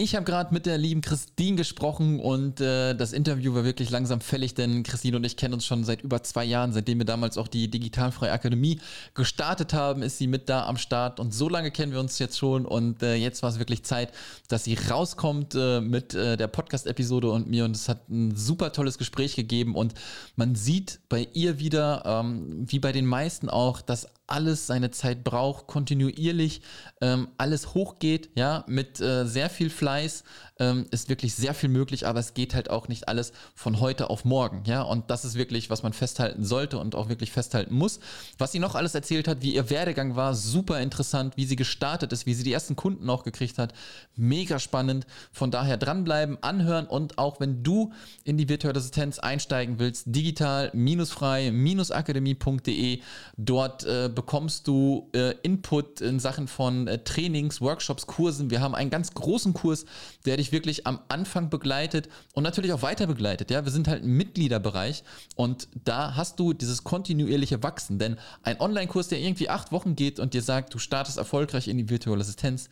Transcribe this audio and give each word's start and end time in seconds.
Ich 0.00 0.14
habe 0.14 0.24
gerade 0.24 0.54
mit 0.54 0.64
der 0.64 0.78
lieben 0.78 1.00
Christine 1.00 1.56
gesprochen 1.56 2.20
und 2.20 2.60
äh, 2.60 2.94
das 2.94 3.12
Interview 3.12 3.52
war 3.56 3.64
wirklich 3.64 3.90
langsam 3.90 4.20
fällig, 4.20 4.54
denn 4.54 4.84
Christine 4.84 5.16
und 5.16 5.24
ich 5.24 5.36
kennen 5.36 5.54
uns 5.54 5.66
schon 5.66 5.82
seit 5.82 6.02
über 6.02 6.22
zwei 6.22 6.44
Jahren. 6.44 6.72
Seitdem 6.72 6.98
wir 6.98 7.04
damals 7.04 7.36
auch 7.36 7.48
die 7.48 7.68
Digitalfreie 7.68 8.30
Akademie 8.30 8.78
gestartet 9.14 9.74
haben, 9.74 10.02
ist 10.02 10.18
sie 10.18 10.28
mit 10.28 10.48
da 10.48 10.66
am 10.66 10.76
Start 10.76 11.18
und 11.18 11.34
so 11.34 11.48
lange 11.48 11.72
kennen 11.72 11.90
wir 11.90 11.98
uns 11.98 12.20
jetzt 12.20 12.38
schon 12.38 12.64
und 12.64 13.02
äh, 13.02 13.16
jetzt 13.16 13.42
war 13.42 13.50
es 13.50 13.58
wirklich 13.58 13.82
Zeit, 13.82 14.12
dass 14.46 14.62
sie 14.62 14.74
rauskommt 14.74 15.56
äh, 15.56 15.80
mit 15.80 16.14
äh, 16.14 16.36
der 16.36 16.46
Podcast-Episode 16.46 17.32
und 17.32 17.48
mir 17.48 17.64
und 17.64 17.74
es 17.74 17.88
hat 17.88 18.08
ein 18.08 18.36
super 18.36 18.72
tolles 18.72 18.98
Gespräch 18.98 19.34
gegeben 19.34 19.74
und 19.74 19.94
man 20.36 20.54
sieht 20.54 21.00
bei 21.08 21.26
ihr 21.32 21.58
wieder, 21.58 22.04
ähm, 22.06 22.66
wie 22.70 22.78
bei 22.78 22.92
den 22.92 23.04
meisten 23.04 23.48
auch, 23.48 23.80
dass 23.80 24.06
alles 24.28 24.66
seine 24.66 24.90
Zeit 24.90 25.24
braucht, 25.24 25.66
kontinuierlich 25.66 26.62
ähm, 27.00 27.28
alles 27.36 27.74
hochgeht, 27.74 28.30
ja, 28.36 28.64
mit 28.68 29.00
äh, 29.00 29.26
sehr 29.26 29.50
viel 29.50 29.70
Fleiß 29.70 30.24
ähm, 30.58 30.86
ist 30.90 31.08
wirklich 31.08 31.34
sehr 31.34 31.54
viel 31.54 31.68
möglich, 31.68 32.06
aber 32.06 32.20
es 32.20 32.34
geht 32.34 32.54
halt 32.54 32.70
auch 32.70 32.88
nicht 32.88 33.08
alles 33.08 33.32
von 33.54 33.80
heute 33.80 34.10
auf 34.10 34.24
morgen, 34.24 34.62
ja, 34.64 34.82
und 34.82 35.10
das 35.10 35.24
ist 35.24 35.36
wirklich, 35.36 35.70
was 35.70 35.82
man 35.82 35.92
festhalten 35.92 36.44
sollte 36.44 36.78
und 36.78 36.94
auch 36.94 37.08
wirklich 37.08 37.32
festhalten 37.32 37.74
muss. 37.74 38.00
Was 38.38 38.52
sie 38.52 38.58
noch 38.58 38.74
alles 38.74 38.94
erzählt 38.94 39.28
hat, 39.28 39.42
wie 39.42 39.54
ihr 39.54 39.70
Werdegang 39.70 40.16
war, 40.16 40.34
super 40.34 40.80
interessant, 40.80 41.36
wie 41.36 41.44
sie 41.44 41.56
gestartet 41.56 42.12
ist, 42.12 42.26
wie 42.26 42.34
sie 42.34 42.42
die 42.42 42.52
ersten 42.52 42.76
Kunden 42.76 43.08
auch 43.10 43.24
gekriegt 43.24 43.58
hat, 43.58 43.72
mega 44.16 44.58
spannend. 44.58 45.06
Von 45.32 45.50
daher 45.50 45.76
dranbleiben, 45.76 46.42
anhören 46.42 46.86
und 46.86 47.18
auch 47.18 47.40
wenn 47.40 47.62
du 47.62 47.92
in 48.24 48.36
die 48.36 48.48
virtuelle 48.48 48.78
Assistenz 48.78 49.18
einsteigen 49.18 49.78
willst, 49.78 50.04
digital-frei-akademie.de, 50.06 53.00
dort 53.36 53.84
äh, 53.84 54.10
bekommst 54.14 54.66
du 54.66 55.10
äh, 55.14 55.34
Input 55.42 56.00
in 56.00 56.20
Sachen 56.20 56.48
von 56.48 56.88
äh, 56.88 57.04
Trainings, 57.04 57.60
Workshops, 57.60 58.06
Kursen. 58.06 58.50
Wir 58.50 58.60
haben 58.60 58.74
einen 58.74 58.90
ganz 58.90 59.14
großen 59.14 59.54
Kurs, 59.54 59.84
der 60.24 60.36
dich 60.36 60.47
wirklich 60.52 60.86
am 60.86 61.00
Anfang 61.08 61.50
begleitet 61.50 62.08
und 62.32 62.42
natürlich 62.42 62.72
auch 62.72 62.82
weiter 62.82 63.06
begleitet. 63.06 63.50
Ja, 63.50 63.64
wir 63.64 63.72
sind 63.72 63.88
halt 63.88 64.02
ein 64.02 64.10
Mitgliederbereich 64.10 65.04
und 65.36 65.68
da 65.84 66.16
hast 66.16 66.38
du 66.40 66.52
dieses 66.52 66.84
kontinuierliche 66.84 67.62
Wachsen. 67.62 67.98
Denn 67.98 68.16
ein 68.42 68.60
Online-Kurs, 68.60 69.08
der 69.08 69.20
irgendwie 69.20 69.48
acht 69.48 69.72
Wochen 69.72 69.96
geht 69.96 70.20
und 70.20 70.34
dir 70.34 70.42
sagt, 70.42 70.74
du 70.74 70.78
startest 70.78 71.18
erfolgreich 71.18 71.68
in 71.68 71.78
die 71.78 71.88
virtuelle 71.88 72.20
Assistenz, 72.20 72.68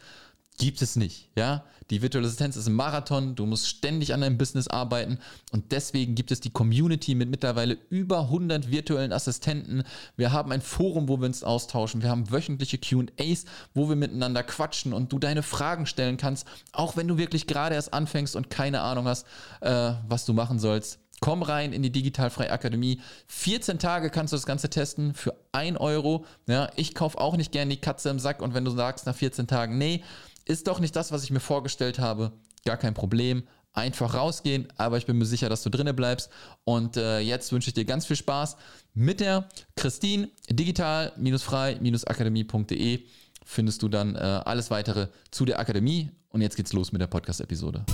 gibt 0.57 0.83
es 0.83 0.97
nicht. 0.97 1.29
Ja, 1.37 1.65
die 1.91 2.03
virtuelle 2.03 2.27
Assistenz 2.27 2.57
ist 2.57 2.67
ein 2.67 2.75
Marathon. 2.75 3.35
Du 3.35 3.47
musst 3.47 3.69
ständig 3.69 4.13
an 4.13 4.21
deinem 4.21 4.39
Business 4.39 4.69
arbeiten 4.69 5.19
und 5.53 5.73
deswegen 5.73 6.15
gibt 6.15 6.31
es 6.31 6.41
die 6.41 6.51
Community 6.51 7.15
mit 7.15 7.29
mittlerweile 7.29 7.79
über 7.91 8.21
100 8.23 8.71
virtuellen 8.71 9.13
Assistenten. 9.13 9.85
Wir 10.17 10.33
haben 10.33 10.51
ein 10.53 10.63
Forum, 10.63 11.09
wo 11.09 11.19
wir 11.19 11.27
uns 11.27 11.45
austauschen. 11.45 12.03
Wir 12.03 12.11
haben 12.11 12.31
wöchentliche 12.31 12.79
Q&As, 12.79 13.45
wo 13.75 13.89
wir 13.89 13.97
miteinander 13.97 14.43
quatschen 14.43 14.93
und 14.93 15.13
du 15.13 15.19
deine 15.19 15.43
Fragen 15.43 15.87
stellen 15.87 16.17
kannst, 16.17 16.47
auch 16.73 16.97
wenn 16.97 17.09
du 17.09 17.19
wirklich 17.19 17.47
gerade 17.47 17.75
erst 17.75 17.93
anfängst 17.93 18.35
und 18.35 18.51
keine 18.51 18.81
Ahnung 18.81 19.07
hast, 19.07 19.27
äh, 19.61 19.93
was 20.09 20.25
du 20.25 20.33
machen 20.33 20.59
sollst. 20.59 20.99
Komm 21.21 21.43
rein 21.43 21.73
in 21.73 21.83
die 21.83 21.91
Digitalfreie 21.91 22.51
Akademie. 22.51 23.01
14 23.29 23.79
Tage 23.79 24.11
kannst 24.11 24.33
du 24.33 24.37
das 24.37 24.45
Ganze 24.45 24.69
testen 24.69 25.15
für 25.15 25.35
1 25.53 25.79
Euro. 25.79 26.27
Ja, 26.47 26.69
ich 26.77 26.95
kaufe 26.95 27.19
auch 27.19 27.37
nicht 27.37 27.53
gerne 27.53 27.71
die 27.71 27.81
Katze 27.81 28.11
im 28.11 28.19
Sack 28.19 28.43
und 28.43 28.53
wenn 28.53 28.67
du 28.67 28.71
sagst 28.71 29.07
nach 29.07 29.15
14 29.15 29.47
Tagen, 29.47 29.79
nee, 29.79 30.03
ist 30.47 30.67
doch 30.69 30.81
nicht 30.81 30.97
das, 30.97 31.13
was 31.13 31.25
ich 31.25 31.31
mir 31.31 31.41
vorgestellt 31.41 31.99
habe. 31.99 32.33
Gar 32.65 32.79
kein 32.79 32.95
Problem. 32.95 33.43
Einfach 33.75 34.15
rausgehen, 34.15 34.69
aber 34.79 34.97
ich 34.97 35.05
bin 35.05 35.19
mir 35.19 35.27
sicher, 35.27 35.51
dass 35.51 35.63
du 35.63 35.69
drinnen 35.69 35.95
bleibst. 35.95 36.31
Und 36.65 36.97
äh, 36.97 37.19
jetzt 37.19 37.53
wünsche 37.53 37.69
ich 37.69 37.75
dir 37.75 37.85
ganz 37.85 38.07
viel 38.07 38.17
Spaß 38.17 38.57
mit 38.95 39.21
der 39.21 39.47
Christine. 39.75 40.31
Digital-frei-akademie.de 40.49 43.01
findest 43.45 43.83
du 43.83 43.89
dann 43.89 44.17
äh, 44.17 44.19
alles 44.19 44.71
weitere 44.71 45.09
zu 45.31 45.45
der 45.45 45.61
Akademie. 45.61 46.09
Und 46.31 46.41
jetzt 46.41 46.57
geht's 46.57 46.73
los 46.73 46.93
mit 46.93 47.03
der 47.03 47.09
Podcast-Episode. 47.09 47.85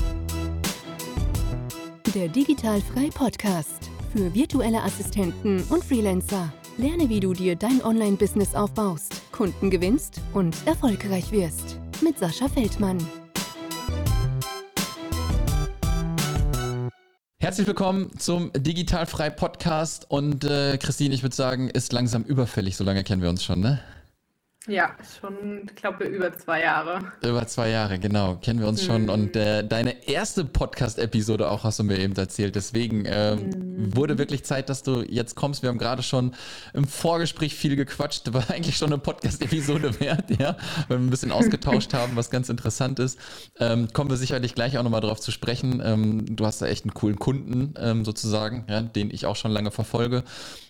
Der 2.15 2.29
Digital-frei 2.29 3.11
Podcast 3.13 3.91
für 4.13 4.33
virtuelle 4.35 4.83
Assistenten 4.83 5.65
und 5.65 5.85
Freelancer. 5.85 6.53
Lerne, 6.79 7.09
wie 7.09 7.19
du 7.21 7.33
dir 7.33 7.57
dein 7.57 7.83
Online-Business 7.83 8.55
aufbaust, 8.55 9.21
Kunden 9.33 9.71
gewinnst 9.71 10.21
und 10.33 10.55
erfolgreich 10.67 11.33
wirst 11.33 11.82
mit 12.03 12.19
Sascha 12.19 12.49
Feldmann. 12.49 12.99
Herzlich 17.39 17.67
willkommen 17.67 18.11
zum 18.19 18.53
Digitalfrei 18.57 19.31
Podcast 19.31 20.11
und 20.11 20.45
äh, 20.45 20.79
Christine, 20.79 21.15
ich 21.15 21.23
würde 21.23 21.35
sagen, 21.35 21.69
ist 21.69 21.93
langsam 21.93 22.25
überfällig, 22.25 22.77
so 22.77 22.85
lange 22.85 23.05
kennen 23.05 23.23
wir 23.23 23.29
uns 23.29 23.45
schon, 23.45 23.61
ne? 23.61 23.81
Ja, 24.69 24.95
schon, 25.21 25.63
ich 25.67 25.75
glaube, 25.75 26.05
über 26.05 26.33
zwei 26.39 26.63
Jahre. 26.63 27.13
Über 27.25 27.45
zwei 27.49 27.71
Jahre, 27.71 27.99
genau, 27.99 28.37
kennen 28.37 28.61
wir 28.61 28.69
uns 28.69 28.83
mhm. 28.83 28.87
schon. 28.87 29.11
Und 29.11 29.35
äh, 29.35 29.67
deine 29.67 30.07
erste 30.07 30.45
Podcast-Episode 30.45 31.51
auch 31.51 31.65
hast 31.65 31.81
du 31.81 31.85
mir 31.85 31.99
eben 31.99 32.15
erzählt. 32.15 32.55
Deswegen 32.55 33.05
äh, 33.05 33.35
mhm. 33.35 33.97
wurde 33.97 34.19
wirklich 34.19 34.45
Zeit, 34.45 34.69
dass 34.69 34.85
du 34.85 35.03
jetzt 35.03 35.35
kommst. 35.35 35.63
Wir 35.63 35.69
haben 35.69 35.79
gerade 35.79 36.05
schon 36.05 36.35
im 36.75 36.85
Vorgespräch 36.85 37.57
viel 37.57 37.75
gequatscht, 37.75 38.33
war 38.33 38.51
eigentlich 38.51 38.77
schon 38.77 38.93
eine 38.93 38.99
Podcast-Episode 38.99 39.99
wert, 40.01 40.31
ja, 40.31 40.57
weil 40.87 40.99
wir 40.99 41.07
ein 41.07 41.11
bisschen 41.11 41.33
ausgetauscht 41.33 41.93
haben, 41.95 42.15
was 42.15 42.31
ganz 42.31 42.49
interessant 42.49 43.01
ist. 43.01 43.19
Ähm, 43.59 43.93
kommen 43.93 44.11
wir 44.11 44.17
sicherlich 44.17 44.55
gleich 44.55 44.79
auch 44.79 44.85
nochmal 44.85 45.01
drauf 45.01 45.19
zu 45.19 45.33
sprechen. 45.33 45.83
Ähm, 45.85 46.37
du 46.37 46.47
hast 46.47 46.63
da 46.63 46.67
echt 46.67 46.85
einen 46.85 46.95
coolen 46.95 47.19
Kunden 47.19 47.75
ähm, 47.79 48.05
sozusagen, 48.05 48.65
ja, 48.69 48.81
den 48.81 49.11
ich 49.11 49.27
auch 49.27 49.37
schon 49.37 49.51
lange 49.51 49.73
verfolge. 49.73 50.23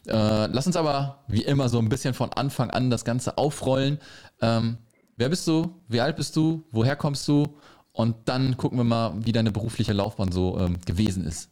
Äh, 0.06 0.46
lass 0.46 0.66
uns 0.66 0.76
aber 0.76 1.24
wie 1.28 1.42
immer 1.42 1.68
so 1.68 1.78
ein 1.78 1.88
bisschen 1.88 2.14
von 2.14 2.32
Anfang 2.32 2.70
an 2.70 2.90
das 2.90 3.04
Ganze 3.04 3.38
aufrollen. 3.38 3.98
Ähm, 4.40 4.78
wer 5.16 5.28
bist 5.28 5.46
du? 5.46 5.80
Wie 5.88 6.00
alt 6.00 6.16
bist 6.16 6.34
du? 6.36 6.64
Woher 6.72 6.96
kommst 6.96 7.26
du? 7.28 7.56
Und 7.92 8.16
dann 8.24 8.56
gucken 8.56 8.78
wir 8.78 8.84
mal, 8.84 9.14
wie 9.24 9.32
deine 9.32 9.52
berufliche 9.52 9.92
Laufbahn 9.92 10.32
so 10.32 10.58
ähm, 10.58 10.78
gewesen 10.84 11.24
ist. 11.24 11.51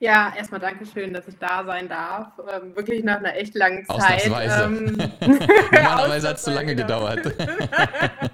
Ja, 0.00 0.32
erstmal 0.36 0.60
Dankeschön, 0.60 1.12
dass 1.12 1.26
ich 1.26 1.36
da 1.38 1.64
sein 1.64 1.88
darf. 1.88 2.32
Ähm, 2.52 2.76
wirklich 2.76 3.02
nach 3.02 3.18
einer 3.18 3.34
echt 3.34 3.56
langen 3.56 3.84
Zeit. 3.84 4.26
Ähm, 4.26 4.96
Normalerweise 5.72 6.28
hat 6.28 6.36
es 6.36 6.42
zu 6.44 6.52
lange 6.52 6.76
genau. 6.76 6.86
gedauert. 6.86 7.34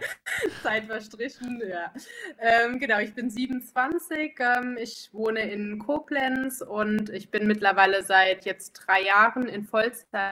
Zeit 0.62 0.84
verstrichen, 0.84 1.62
ja. 1.66 1.90
Ähm, 2.38 2.78
genau, 2.78 2.98
ich 2.98 3.14
bin 3.14 3.30
27, 3.30 4.34
ähm, 4.40 4.76
ich 4.78 5.08
wohne 5.12 5.40
in 5.40 5.78
Koblenz 5.78 6.60
und 6.60 7.08
ich 7.08 7.30
bin 7.30 7.46
mittlerweile 7.46 8.02
seit 8.02 8.44
jetzt 8.44 8.72
drei 8.72 9.02
Jahren 9.02 9.48
in 9.48 9.64
Vollzeit 9.64 10.28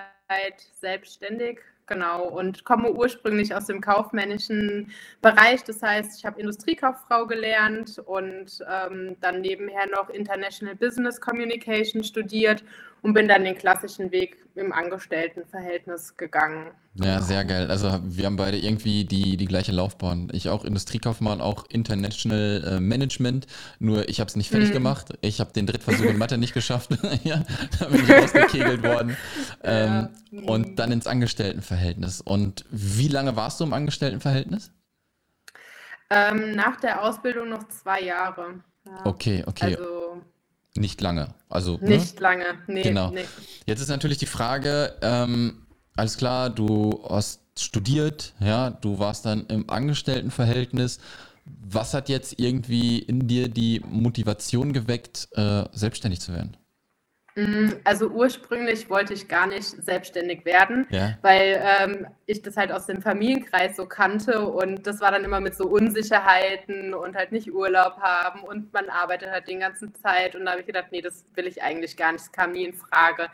selbstständig 0.81 1.60
Genau, 1.92 2.26
und 2.26 2.64
komme 2.64 2.91
ursprünglich 2.91 3.54
aus 3.54 3.66
dem 3.66 3.82
kaufmännischen 3.82 4.91
Bereich. 5.20 5.62
Das 5.64 5.82
heißt, 5.82 6.19
ich 6.19 6.25
habe 6.25 6.41
Industriekauffrau 6.41 7.26
gelernt 7.26 7.98
und 8.06 8.64
ähm, 8.66 9.19
dann 9.20 9.42
nebenher 9.42 9.86
noch 9.91 10.08
International 10.08 10.75
Business 10.75 11.20
Communication 11.20 12.03
studiert 12.03 12.64
und 13.02 13.14
bin 13.14 13.26
dann 13.26 13.44
den 13.44 13.58
klassischen 13.58 14.12
Weg 14.12 14.36
im 14.54 14.72
Angestelltenverhältnis 14.72 16.16
gegangen. 16.16 16.70
Ja, 16.94 17.20
sehr 17.20 17.44
geil. 17.44 17.68
Also 17.70 17.98
wir 18.04 18.26
haben 18.26 18.36
beide 18.36 18.58
irgendwie 18.58 19.04
die, 19.04 19.36
die 19.36 19.46
gleiche 19.46 19.72
Laufbahn. 19.72 20.28
Ich 20.32 20.48
auch 20.48 20.64
Industriekaufmann, 20.64 21.41
auch 21.41 21.64
International 21.68 22.62
äh, 22.64 22.80
Management. 22.80 23.46
Nur 23.80 24.08
ich 24.08 24.20
habe 24.20 24.28
es 24.28 24.36
nicht 24.36 24.50
fertig 24.50 24.70
mm. 24.70 24.72
gemacht. 24.72 25.18
Ich 25.20 25.41
habe 25.41 25.52
den 25.52 25.66
Drittversuch 25.66 26.04
in 26.04 26.18
Mathe 26.18 26.38
nicht 26.38 26.54
geschafft. 26.54 26.91
ja, 27.24 27.42
da 27.78 27.86
bin 27.86 28.04
ich 28.04 28.10
rausgekegelt 28.10 28.82
worden. 28.84 29.16
Ähm, 29.64 30.08
ja. 30.30 30.42
Und 30.42 30.78
dann 30.78 30.92
ins 30.92 31.06
Angestelltenverhältnis. 31.06 32.20
Und 32.20 32.64
wie 32.70 33.08
lange 33.08 33.34
warst 33.36 33.58
du 33.58 33.64
im 33.64 33.72
Angestelltenverhältnis? 33.72 34.70
Ähm, 36.10 36.54
nach 36.54 36.78
der 36.78 37.02
Ausbildung 37.02 37.48
noch 37.48 37.66
zwei 37.68 38.02
Jahre. 38.02 38.60
Ja. 38.84 39.06
Okay, 39.06 39.42
okay. 39.46 39.76
Also 39.76 40.22
nicht 40.77 41.00
lange. 41.00 41.34
Also, 41.49 41.78
ne? 41.78 41.91
nicht 41.91 42.16
ne? 42.16 42.21
lange, 42.21 42.44
nee. 42.66 42.83
Genau. 42.83 43.10
Nee. 43.10 43.25
Jetzt 43.66 43.81
ist 43.81 43.88
natürlich 43.88 44.19
die 44.19 44.27
Frage, 44.27 44.94
ähm, 45.03 45.66
alles 45.97 46.16
klar, 46.16 46.50
du 46.50 47.05
hast 47.09 47.41
studiert, 47.59 48.33
ja, 48.41 48.71
du 48.71 48.99
warst 48.99 49.27
dann 49.27 49.47
im 49.47 49.69
Angestelltenverhältnis. 49.69 50.99
Was 51.44 51.93
hat 51.93 52.09
jetzt 52.09 52.38
irgendwie 52.38 52.98
in 52.98 53.27
dir 53.27 53.48
die 53.48 53.83
Motivation 53.84 54.72
geweckt, 54.72 55.28
äh, 55.33 55.65
selbstständig 55.72 56.21
zu 56.21 56.33
werden? 56.33 56.57
Mm, 57.34 57.70
also 57.84 58.08
ursprünglich 58.08 58.90
wollte 58.90 59.14
ich 59.14 59.26
gar 59.26 59.46
nicht 59.46 59.64
selbstständig 59.64 60.44
werden, 60.44 60.86
ja. 60.90 61.16
weil 61.22 61.62
ähm, 61.62 62.06
ich 62.26 62.42
das 62.42 62.56
halt 62.56 62.72
aus 62.72 62.86
dem 62.86 63.00
Familienkreis 63.00 63.76
so 63.76 63.86
kannte 63.86 64.46
und 64.46 64.86
das 64.86 65.00
war 65.00 65.10
dann 65.10 65.24
immer 65.24 65.40
mit 65.40 65.54
so 65.54 65.66
Unsicherheiten 65.66 66.92
und 66.92 67.16
halt 67.16 67.32
nicht 67.32 67.50
Urlaub 67.50 67.98
haben 68.00 68.40
und 68.42 68.72
man 68.72 68.90
arbeitet 68.90 69.30
halt 69.30 69.48
den 69.48 69.60
ganzen 69.60 69.94
Zeit 69.94 70.36
und 70.36 70.44
da 70.44 70.52
habe 70.52 70.60
ich 70.60 70.66
gedacht, 70.66 70.88
nee, 70.90 71.00
das 71.00 71.24
will 71.34 71.46
ich 71.46 71.62
eigentlich 71.62 71.96
gar 71.96 72.12
nicht, 72.12 72.24
das 72.24 72.32
kam 72.32 72.52
nie 72.52 72.64
in 72.64 72.74
Frage. 72.74 73.28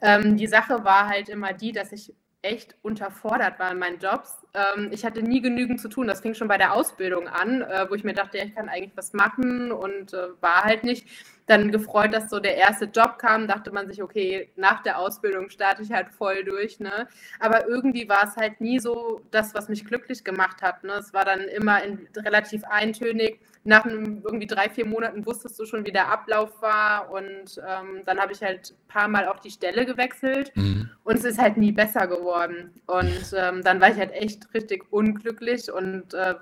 Ähm, 0.00 0.36
die 0.36 0.46
Sache 0.46 0.84
war 0.84 1.08
halt 1.08 1.28
immer 1.28 1.52
die, 1.52 1.72
dass 1.72 1.90
ich 1.90 2.14
echt 2.42 2.76
unterfordert 2.82 3.58
war 3.58 3.72
in 3.72 3.78
meinen 3.78 3.98
Jobs 3.98 4.42
ähm, 4.54 4.90
ich 4.92 5.04
hatte 5.04 5.22
nie 5.22 5.40
genügend 5.40 5.80
zu 5.80 5.88
tun. 5.88 6.06
Das 6.06 6.20
fing 6.20 6.34
schon 6.34 6.48
bei 6.48 6.58
der 6.58 6.74
Ausbildung 6.74 7.28
an, 7.28 7.62
äh, 7.62 7.86
wo 7.88 7.94
ich 7.94 8.04
mir 8.04 8.14
dachte, 8.14 8.38
ja, 8.38 8.44
ich 8.44 8.54
kann 8.54 8.68
eigentlich 8.68 8.96
was 8.96 9.12
machen 9.12 9.72
und 9.72 10.12
äh, 10.12 10.28
war 10.40 10.64
halt 10.64 10.84
nicht. 10.84 11.06
Dann 11.46 11.72
gefreut, 11.72 12.14
dass 12.14 12.30
so 12.30 12.38
der 12.38 12.56
erste 12.56 12.86
Job 12.86 13.18
kam, 13.18 13.48
dachte 13.48 13.72
man 13.72 13.88
sich, 13.88 14.02
okay, 14.02 14.50
nach 14.56 14.82
der 14.82 14.98
Ausbildung 14.98 15.50
starte 15.50 15.82
ich 15.82 15.92
halt 15.92 16.10
voll 16.10 16.44
durch. 16.44 16.80
Ne? 16.80 17.08
Aber 17.40 17.66
irgendwie 17.66 18.08
war 18.08 18.24
es 18.24 18.36
halt 18.36 18.60
nie 18.60 18.78
so 18.78 19.20
das, 19.30 19.54
was 19.54 19.68
mich 19.68 19.84
glücklich 19.84 20.24
gemacht 20.24 20.62
hat. 20.62 20.84
Ne? 20.84 20.92
Es 20.92 21.12
war 21.12 21.24
dann 21.24 21.40
immer 21.40 21.82
in, 21.82 22.08
relativ 22.16 22.64
eintönig 22.64 23.40
nach 23.64 23.84
einem, 23.84 24.22
irgendwie 24.24 24.46
drei, 24.46 24.68
vier 24.68 24.86
Monaten 24.86 25.24
wusstest 25.24 25.58
du 25.58 25.66
schon, 25.66 25.86
wie 25.86 25.92
der 25.92 26.08
Ablauf 26.08 26.60
war. 26.60 27.10
Und 27.10 27.60
ähm, 27.66 28.02
dann 28.04 28.18
habe 28.18 28.32
ich 28.32 28.42
halt 28.42 28.72
ein 28.72 28.88
paar 28.88 29.08
Mal 29.08 29.28
auch 29.28 29.38
die 29.38 29.50
Stelle 29.50 29.86
gewechselt 29.86 30.52
mhm. 30.56 30.90
und 31.04 31.16
es 31.16 31.24
ist 31.24 31.38
halt 31.38 31.56
nie 31.56 31.72
besser 31.72 32.06
geworden. 32.06 32.72
Und 32.86 33.34
ähm, 33.36 33.62
dann 33.62 33.80
war 33.80 33.90
ich 33.90 33.98
halt 33.98 34.12
echt 34.12 34.52
richtig 34.54 34.84
unglücklich 34.90 35.72
und 35.72 36.12
äh, 36.14 36.34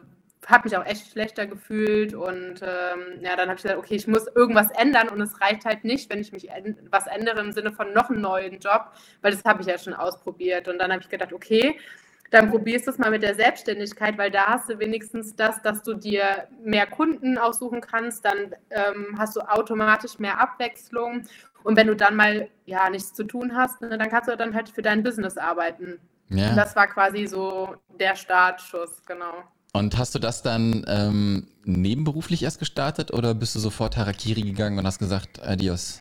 habe 0.46 0.68
mich 0.68 0.76
auch 0.76 0.86
echt 0.86 1.12
schlechter 1.12 1.46
gefühlt 1.46 2.14
und 2.14 2.62
ähm, 2.62 3.20
ja, 3.20 3.36
dann 3.36 3.48
habe 3.48 3.56
ich 3.56 3.62
gesagt, 3.62 3.78
okay, 3.78 3.94
ich 3.94 4.08
muss 4.08 4.26
irgendwas 4.34 4.70
ändern 4.70 5.08
und 5.08 5.20
es 5.20 5.40
reicht 5.40 5.64
halt 5.64 5.84
nicht, 5.84 6.10
wenn 6.10 6.20
ich 6.20 6.32
mich 6.32 6.48
was 6.90 7.06
ändere 7.06 7.40
im 7.40 7.52
Sinne 7.52 7.72
von 7.72 7.92
noch 7.92 8.10
einen 8.10 8.22
neuen 8.22 8.58
Job, 8.58 8.92
weil 9.20 9.32
das 9.32 9.44
habe 9.44 9.60
ich 9.62 9.68
ja 9.68 9.78
schon 9.78 9.94
ausprobiert 9.94 10.66
und 10.68 10.78
dann 10.78 10.90
habe 10.92 11.02
ich 11.02 11.08
gedacht, 11.08 11.32
okay, 11.32 11.78
dann 12.30 12.50
probierst 12.50 12.86
du 12.86 12.92
es 12.92 12.98
mal 12.98 13.10
mit 13.10 13.22
der 13.22 13.34
Selbstständigkeit, 13.34 14.16
weil 14.16 14.30
da 14.30 14.46
hast 14.46 14.70
du 14.70 14.78
wenigstens 14.78 15.34
das, 15.34 15.60
dass 15.62 15.82
du 15.82 15.94
dir 15.94 16.48
mehr 16.62 16.86
Kunden 16.86 17.38
aussuchen 17.38 17.80
kannst, 17.80 18.24
dann 18.24 18.54
ähm, 18.70 19.16
hast 19.18 19.36
du 19.36 19.40
automatisch 19.40 20.18
mehr 20.18 20.40
Abwechslung 20.40 21.24
und 21.64 21.76
wenn 21.76 21.88
du 21.88 21.96
dann 21.96 22.16
mal 22.16 22.48
ja 22.64 22.88
nichts 22.88 23.12
zu 23.12 23.24
tun 23.24 23.54
hast, 23.54 23.80
ne, 23.82 23.98
dann 23.98 24.08
kannst 24.08 24.28
du 24.28 24.36
dann 24.36 24.54
halt 24.54 24.68
für 24.68 24.82
dein 24.82 25.02
Business 25.02 25.36
arbeiten. 25.36 26.00
Ja. 26.28 26.54
Das 26.54 26.76
war 26.76 26.86
quasi 26.86 27.26
so 27.26 27.74
der 27.98 28.14
Startschuss, 28.14 29.04
genau. 29.04 29.44
Und 29.72 29.96
hast 29.98 30.14
du 30.14 30.18
das 30.18 30.42
dann 30.42 30.84
ähm, 30.88 31.46
nebenberuflich 31.64 32.42
erst 32.42 32.58
gestartet 32.58 33.12
oder 33.12 33.34
bist 33.34 33.54
du 33.54 33.60
sofort 33.60 33.96
Harakiri 33.96 34.42
gegangen 34.42 34.78
und 34.78 34.86
hast 34.86 34.98
gesagt, 34.98 35.40
adios? 35.42 36.00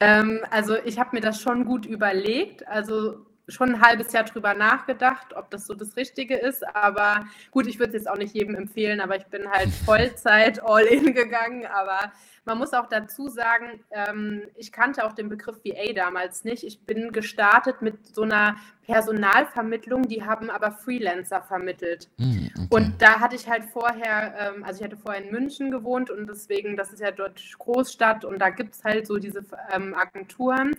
Ähm, 0.00 0.40
also 0.50 0.76
ich 0.84 0.98
habe 0.98 1.10
mir 1.12 1.20
das 1.20 1.40
schon 1.40 1.64
gut 1.64 1.86
überlegt. 1.86 2.66
Also 2.66 3.26
schon 3.50 3.74
ein 3.74 3.80
halbes 3.80 4.12
Jahr 4.12 4.24
drüber 4.24 4.54
nachgedacht, 4.54 5.34
ob 5.36 5.50
das 5.50 5.66
so 5.66 5.74
das 5.74 5.96
Richtige 5.96 6.36
ist. 6.36 6.66
Aber 6.74 7.26
gut, 7.50 7.66
ich 7.66 7.78
würde 7.78 7.96
es 7.96 8.04
jetzt 8.04 8.10
auch 8.10 8.16
nicht 8.16 8.34
jedem 8.34 8.54
empfehlen, 8.54 9.00
aber 9.00 9.16
ich 9.16 9.26
bin 9.26 9.50
halt 9.50 9.68
Vollzeit 9.84 10.62
all 10.62 10.82
in 10.82 11.14
gegangen. 11.14 11.66
Aber 11.66 12.12
man 12.44 12.58
muss 12.58 12.72
auch 12.72 12.88
dazu 12.88 13.28
sagen, 13.28 13.84
ähm, 13.90 14.42
ich 14.56 14.72
kannte 14.72 15.04
auch 15.04 15.12
den 15.12 15.28
Begriff 15.28 15.58
VA 15.64 15.92
damals 15.92 16.44
nicht. 16.44 16.64
Ich 16.64 16.80
bin 16.80 17.12
gestartet 17.12 17.82
mit 17.82 18.14
so 18.14 18.22
einer 18.22 18.56
Personalvermittlung, 18.86 20.08
die 20.08 20.24
haben 20.24 20.50
aber 20.50 20.72
Freelancer 20.72 21.42
vermittelt. 21.42 22.08
Mm, 22.16 22.46
okay. 22.46 22.66
Und 22.70 23.02
da 23.02 23.20
hatte 23.20 23.36
ich 23.36 23.48
halt 23.48 23.64
vorher, 23.64 24.34
ähm, 24.38 24.64
also 24.64 24.80
ich 24.80 24.84
hatte 24.84 24.96
vorher 24.96 25.22
in 25.22 25.30
München 25.30 25.70
gewohnt 25.70 26.10
und 26.10 26.26
deswegen, 26.26 26.76
das 26.76 26.92
ist 26.92 27.00
ja 27.00 27.12
dort 27.12 27.40
Großstadt 27.58 28.24
und 28.24 28.38
da 28.40 28.50
gibt 28.50 28.74
es 28.74 28.84
halt 28.84 29.06
so 29.06 29.18
diese 29.18 29.44
ähm, 29.72 29.94
Agenturen. 29.94 30.72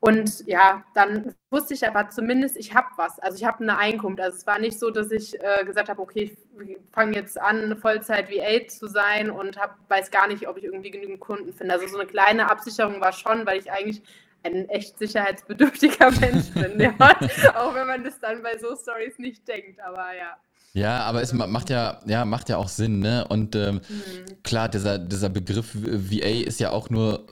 Und 0.00 0.46
ja, 0.46 0.82
dann 0.94 1.34
wusste 1.50 1.74
ich 1.74 1.86
aber 1.86 2.08
zumindest, 2.08 2.56
ich 2.56 2.74
habe 2.74 2.88
was. 2.96 3.18
Also 3.18 3.36
ich 3.36 3.44
habe 3.44 3.60
eine 3.60 3.76
Einkunft. 3.76 4.18
Also 4.18 4.38
es 4.38 4.46
war 4.46 4.58
nicht 4.58 4.78
so, 4.78 4.90
dass 4.90 5.10
ich 5.10 5.38
äh, 5.42 5.62
gesagt 5.66 5.90
habe, 5.90 6.00
okay, 6.00 6.34
ich 6.58 6.78
fange 6.90 7.16
jetzt 7.16 7.38
an, 7.38 7.76
Vollzeit 7.76 8.30
VA 8.30 8.66
zu 8.66 8.88
sein 8.88 9.30
und 9.30 9.58
hab, 9.58 9.76
weiß 9.88 10.10
gar 10.10 10.26
nicht, 10.26 10.48
ob 10.48 10.56
ich 10.56 10.64
irgendwie 10.64 10.90
genügend 10.90 11.20
Kunden 11.20 11.52
finde. 11.52 11.74
Also 11.74 11.86
so 11.86 11.98
eine 11.98 12.06
kleine 12.06 12.50
Absicherung 12.50 12.98
war 13.02 13.12
schon, 13.12 13.44
weil 13.44 13.58
ich 13.58 13.70
eigentlich 13.70 14.02
ein 14.42 14.70
echt 14.70 14.98
sicherheitsbedürftiger 14.98 16.10
Mensch 16.20 16.48
bin. 16.54 16.80
Ja. 16.80 16.94
Auch 17.56 17.74
wenn 17.74 17.86
man 17.86 18.02
das 18.02 18.18
dann 18.20 18.42
bei 18.42 18.56
so 18.58 18.74
Stories 18.74 19.18
nicht 19.18 19.46
denkt, 19.46 19.80
aber 19.80 20.14
ja. 20.16 20.36
Ja, 20.72 21.00
aber 21.00 21.20
es 21.20 21.32
macht 21.32 21.68
ja, 21.68 22.00
ja, 22.06 22.24
macht 22.24 22.48
ja 22.48 22.56
auch 22.56 22.68
Sinn, 22.68 23.00
ne? 23.00 23.26
Und 23.28 23.56
ähm, 23.56 23.80
mhm. 23.88 24.42
klar, 24.44 24.68
dieser, 24.68 24.98
dieser 24.98 25.28
Begriff 25.28 25.74
VA 25.74 26.46
ist 26.46 26.60
ja 26.60 26.70
auch 26.70 26.90
nur 26.90 27.26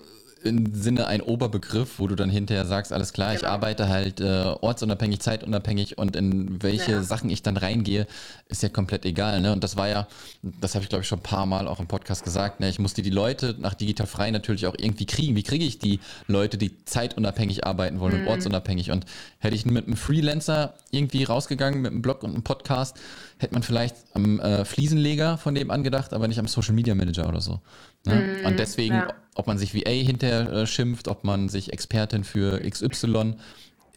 im 0.45 0.75
Sinne 0.75 1.07
ein 1.07 1.21
Oberbegriff, 1.21 1.99
wo 1.99 2.07
du 2.07 2.15
dann 2.15 2.31
hinterher 2.31 2.65
sagst, 2.65 2.93
alles 2.93 3.13
klar, 3.13 3.29
genau. 3.29 3.41
ich 3.41 3.49
arbeite 3.49 3.89
halt 3.89 4.21
äh, 4.21 4.55
ortsunabhängig, 4.61 5.21
zeitunabhängig 5.21 5.99
und 5.99 6.17
in 6.17 6.63
welche 6.63 6.93
ja. 6.93 7.03
Sachen 7.03 7.31
ich 7.31 7.43
dann 7.43 7.57
reingehe, 7.57 8.07
ist 8.49 8.63
ja 8.63 8.69
komplett 8.69 9.05
egal. 9.05 9.41
Ne? 9.41 9.53
Und 9.53 9.65
das 9.65 9.77
war 9.77 9.89
ja, 9.89 10.07
das 10.43 10.75
habe 10.75 10.85
ich 10.85 10.89
glaube 10.89 11.03
ich 11.03 11.09
schon 11.09 11.19
ein 11.19 11.23
paar 11.23 11.47
Mal 11.47 11.67
auch 11.69 11.81
im 11.81 11.87
Podcast 11.87 12.25
gesagt, 12.25 12.61
ne? 12.61 12.69
ich 12.69 12.79
musste 12.79 13.03
die 13.03 13.11
Leute 13.11 13.57
nach 13.59 13.75
digital 13.75 14.07
frei 14.07 14.31
natürlich 14.31 14.67
auch 14.67 14.75
irgendwie 14.79 15.07
kriegen. 15.07 15.37
Wie 15.37 15.43
kriege 15.43 15.65
ich 15.65 15.79
die 15.79 16.01
Leute, 16.27 16.57
die 16.57 16.85
zeitunabhängig 16.85 17.67
arbeiten 17.67 18.01
wollen 18.01 18.15
mhm. 18.15 18.27
und 18.27 18.29
ortsunabhängig? 18.29 18.91
Und 18.91 19.07
hätte 19.39 19.55
ich 19.55 19.67
mit 19.67 19.87
einem 19.87 19.97
Freelancer 19.97 20.75
irgendwie 20.91 21.25
rausgegangen, 21.25 21.83
mit 21.83 21.93
einem 21.93 22.03
Blog 22.03 22.23
und 22.23 22.31
einem 22.31 22.43
Podcast, 22.43 22.97
hätte 23.39 23.55
man 23.55 23.63
vielleicht 23.63 23.97
am 24.15 24.41
äh, 24.41 24.65
Fliesenleger 24.65 25.39
von 25.39 25.55
dem 25.55 25.71
angedacht, 25.71 26.13
aber 26.13 26.29
nicht 26.29 26.39
am 26.39 26.49
Social 26.49 26.75
Media 26.75 26.95
Manager 26.95 27.29
oder 27.29 27.41
so. 27.41 27.61
Ne? 28.05 28.41
Mm, 28.43 28.47
und 28.47 28.59
deswegen, 28.59 28.95
ja. 28.95 29.15
Ob 29.39 29.47
man 29.47 29.57
sich 29.57 29.75
VA 29.75 29.91
hinterher 29.91 30.53
äh, 30.53 30.67
schimpft, 30.67 31.09
ob 31.09 31.25
man 31.25 31.49
sich 31.49 31.73
Expertin 31.73 32.25
für 32.25 32.61
XY, 32.69 33.37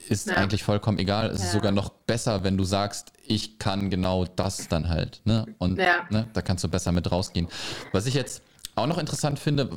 ist 0.07 0.27
ja. 0.27 0.35
eigentlich 0.35 0.63
vollkommen 0.63 0.99
egal. 0.99 1.29
Es 1.31 1.39
ja. 1.39 1.45
ist 1.45 1.51
sogar 1.51 1.71
noch 1.71 1.89
besser, 1.89 2.43
wenn 2.43 2.57
du 2.57 2.63
sagst, 2.63 3.11
ich 3.25 3.57
kann 3.57 3.89
genau 3.89 4.25
das 4.25 4.67
dann 4.67 4.88
halt. 4.88 5.21
Ne? 5.25 5.47
Und 5.57 5.77
ne, 5.77 6.27
da 6.33 6.41
kannst 6.41 6.63
du 6.63 6.67
besser 6.67 6.91
mit 6.91 7.11
rausgehen. 7.11 7.47
Was 7.91 8.05
ich 8.05 8.13
jetzt 8.13 8.43
auch 8.75 8.85
noch 8.85 8.99
interessant 8.99 9.39
finde, 9.39 9.69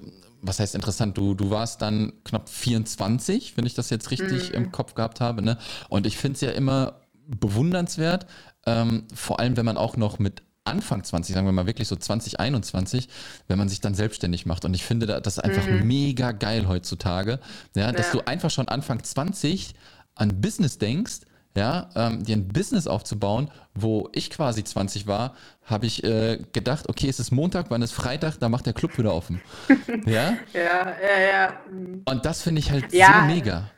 was 0.43 0.61
heißt 0.61 0.75
interessant, 0.75 1.17
du, 1.17 1.35
du 1.35 1.51
warst 1.51 1.81
dann 1.81 2.13
knapp 2.25 2.51
24, 2.51 3.57
wenn 3.57 3.65
ich 3.65 3.75
das 3.75 3.89
jetzt 3.89 4.11
richtig 4.11 4.51
mm. 4.51 4.55
im 4.55 4.73
Kopf 4.73 4.95
gehabt 4.95 5.23
habe. 5.23 5.41
Ne? 5.41 5.57
Und 5.89 6.07
ich 6.07 6.19
finde 6.19 6.35
es 6.35 6.41
ja 6.43 6.51
immer 6.51 7.01
bewundernswert, 7.27 8.27
ähm, 8.67 9.05
vor 9.15 9.41
allem 9.41 9.57
wenn 9.57 9.65
man 9.65 9.79
auch 9.79 9.97
noch 9.97 10.19
mit 10.19 10.43
Anfang 10.65 11.05
20, 11.05 11.35
sagen 11.35 11.47
wir 11.47 11.53
mal 11.53 11.67
wirklich 11.67 11.89
so 11.89 11.97
2021, 11.97 13.09
wenn 13.49 13.59
man 13.59 13.69
sich 13.69 13.81
dann 13.81 13.95
selbstständig 13.95 14.47
macht. 14.47 14.65
Und 14.65 14.75
ich 14.75 14.85
finde 14.85 15.07
das 15.07 15.39
einfach 15.39 15.67
mhm. 15.67 15.87
mega 15.87 16.33
geil 16.33 16.67
heutzutage, 16.69 17.39
ja, 17.77 17.93
dass 17.93 18.07
ja. 18.07 18.13
du 18.13 18.27
einfach 18.27 18.51
schon 18.51 18.69
Anfang 18.69 19.03
20 19.03 19.75
an 20.15 20.41
Business 20.41 20.79
denkst, 20.79 21.21
ja, 21.57 21.89
ähm, 21.95 22.25
dir 22.25 22.37
ein 22.37 22.49
Business 22.49 22.87
aufzubauen, 22.87 23.51
wo 23.75 24.09
ich 24.13 24.31
quasi 24.31 24.65
20 24.65 25.07
war, 25.07 25.37
habe 25.65 25.87
ich 25.87 26.03
äh, 26.03 26.39
gedacht, 26.53 26.89
okay, 26.89 27.09
es 27.09 27.21
ist 27.21 27.31
Montag, 27.31 27.67
wann 27.69 27.83
ist 27.83 27.93
Freitag, 27.93 28.39
da 28.41 28.49
macht 28.49 28.67
der 28.67 28.73
Club 28.73 28.99
wieder 28.99 29.15
offen. 29.15 29.41
ja? 30.07 30.37
Ja, 30.53 30.97
ja, 31.01 31.21
ja. 31.33 31.61
Und 32.07 32.25
das 32.25 32.43
finde 32.43 32.61
ich 32.61 32.71
halt 32.71 32.93
ja. 32.93 33.21
so 33.21 33.35
mega. 33.35 33.71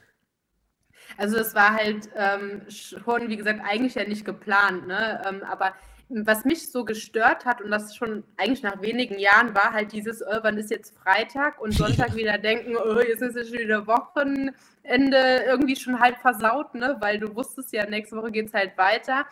Also 1.19 1.37
es 1.37 1.55
war 1.55 1.75
halt 1.75 2.09
ähm, 2.15 2.63
schon, 2.69 3.29
wie 3.29 3.37
gesagt, 3.37 3.61
eigentlich 3.67 3.95
ja 3.95 4.05
nicht 4.05 4.25
geplant, 4.25 4.87
ne? 4.87 5.23
Ähm, 5.27 5.43
aber 5.51 5.73
was 6.09 6.45
mich 6.45 6.71
so 6.71 6.85
gestört 6.85 7.45
hat 7.45 7.61
und 7.61 7.71
das 7.71 7.97
schon 7.97 8.23
eigentlich 8.37 8.63
nach 8.63 8.81
wenigen 8.81 9.19
Jahren 9.19 9.55
war 9.55 9.73
halt 9.73 9.93
dieses, 9.93 10.23
oh, 10.23 10.39
wann 10.43 10.57
ist 10.57 10.71
jetzt 10.71 10.97
Freitag 10.99 11.61
und 11.61 11.73
Sonntag 11.75 12.15
wieder 12.15 12.39
denken, 12.39 12.77
oh, 12.77 13.01
jetzt 13.01 13.23
ist 13.23 13.37
es 13.37 13.49
schon 13.49 13.59
wieder 13.59 13.87
Wochenende 13.87 14.55
irgendwie 15.47 15.77
schon 15.77 15.99
halb 15.99 16.19
versaut, 16.19 16.75
ne? 16.75 16.97
Weil 17.01 17.19
du 17.19 17.35
wusstest 17.35 17.73
ja, 17.73 17.87
nächste 17.87 18.17
Woche 18.17 18.31
geht 18.31 18.47
es 18.47 18.55
halt 18.55 18.79
weiter. 18.79 19.27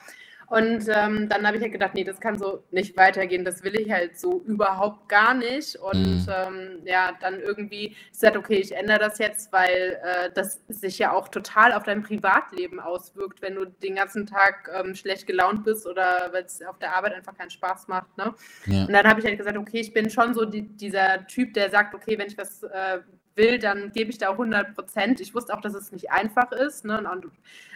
Und 0.49 0.89
ähm, 0.89 1.29
dann 1.29 1.47
habe 1.47 1.57
ich 1.57 1.63
halt 1.63 1.73
gedacht, 1.73 1.95
nee, 1.95 2.05
das 2.05 2.21
kann 2.21 2.39
so 2.39 2.63
nicht 2.71 2.97
weitergehen, 2.97 3.45
das 3.45 3.63
will 3.63 3.75
ich 3.77 3.91
halt 3.91 4.19
so 4.19 4.41
überhaupt 4.43 5.09
gar 5.09 5.35
nicht. 5.35 5.77
Und 5.77 6.27
mhm. 6.27 6.27
ähm, 6.29 6.83
ja, 6.85 7.13
dann 7.21 7.41
irgendwie 7.41 7.97
gesagt, 8.11 8.37
okay, 8.37 8.57
ich 8.57 8.73
ändere 8.73 8.99
das 8.99 9.19
jetzt, 9.19 9.53
weil 9.53 9.99
äh, 10.03 10.31
das 10.35 10.61
sich 10.69 10.99
ja 10.99 11.13
auch 11.13 11.29
total 11.29 11.73
auf 11.73 11.83
dein 11.85 12.03
Privatleben 12.03 12.81
auswirkt, 12.81 13.43
wenn 13.43 13.55
du 13.55 13.65
den 13.67 13.97
ganzen 13.97 14.27
Tag 14.27 14.71
ähm, 14.75 14.95
schlecht 14.95 15.27
gelaunt 15.27 15.65
bist 15.65 15.87
oder 15.87 16.29
weil 16.33 16.45
es 16.45 16.63
auf 16.63 16.79
der 16.79 16.97
Arbeit 16.97 17.15
einfach 17.15 17.37
keinen 17.37 17.51
Spaß 17.51 17.89
macht. 17.89 18.17
Ne? 18.17 18.35
Ja. 18.67 18.85
Und 18.85 18.93
dann 18.93 19.07
habe 19.07 19.21
ich 19.21 19.27
halt 19.27 19.39
gesagt, 19.39 19.57
okay, 19.57 19.81
ich 19.81 19.93
bin 19.93 20.11
schon 20.11 20.35
so 20.35 20.45
die, 20.45 20.63
dieser 20.63 21.27
Typ, 21.27 21.55
der 21.55 21.71
sagt, 21.71 21.95
okay, 21.95 22.19
wenn 22.19 22.27
ich 22.27 22.39
was 22.39 22.63
äh, 22.65 23.01
will, 23.37 23.59
dann 23.59 23.93
gebe 23.93 24.11
ich 24.11 24.19
da 24.19 24.31
100 24.31 24.75
Prozent. 24.75 25.21
Ich 25.21 25.35
wusste 25.35 25.55
auch, 25.55 25.61
dass 25.61 25.75
es 25.75 25.93
nicht 25.93 26.11
einfach 26.11 26.53
ist. 26.53 26.85
Ne? 26.85 26.99
Und, 27.11 27.27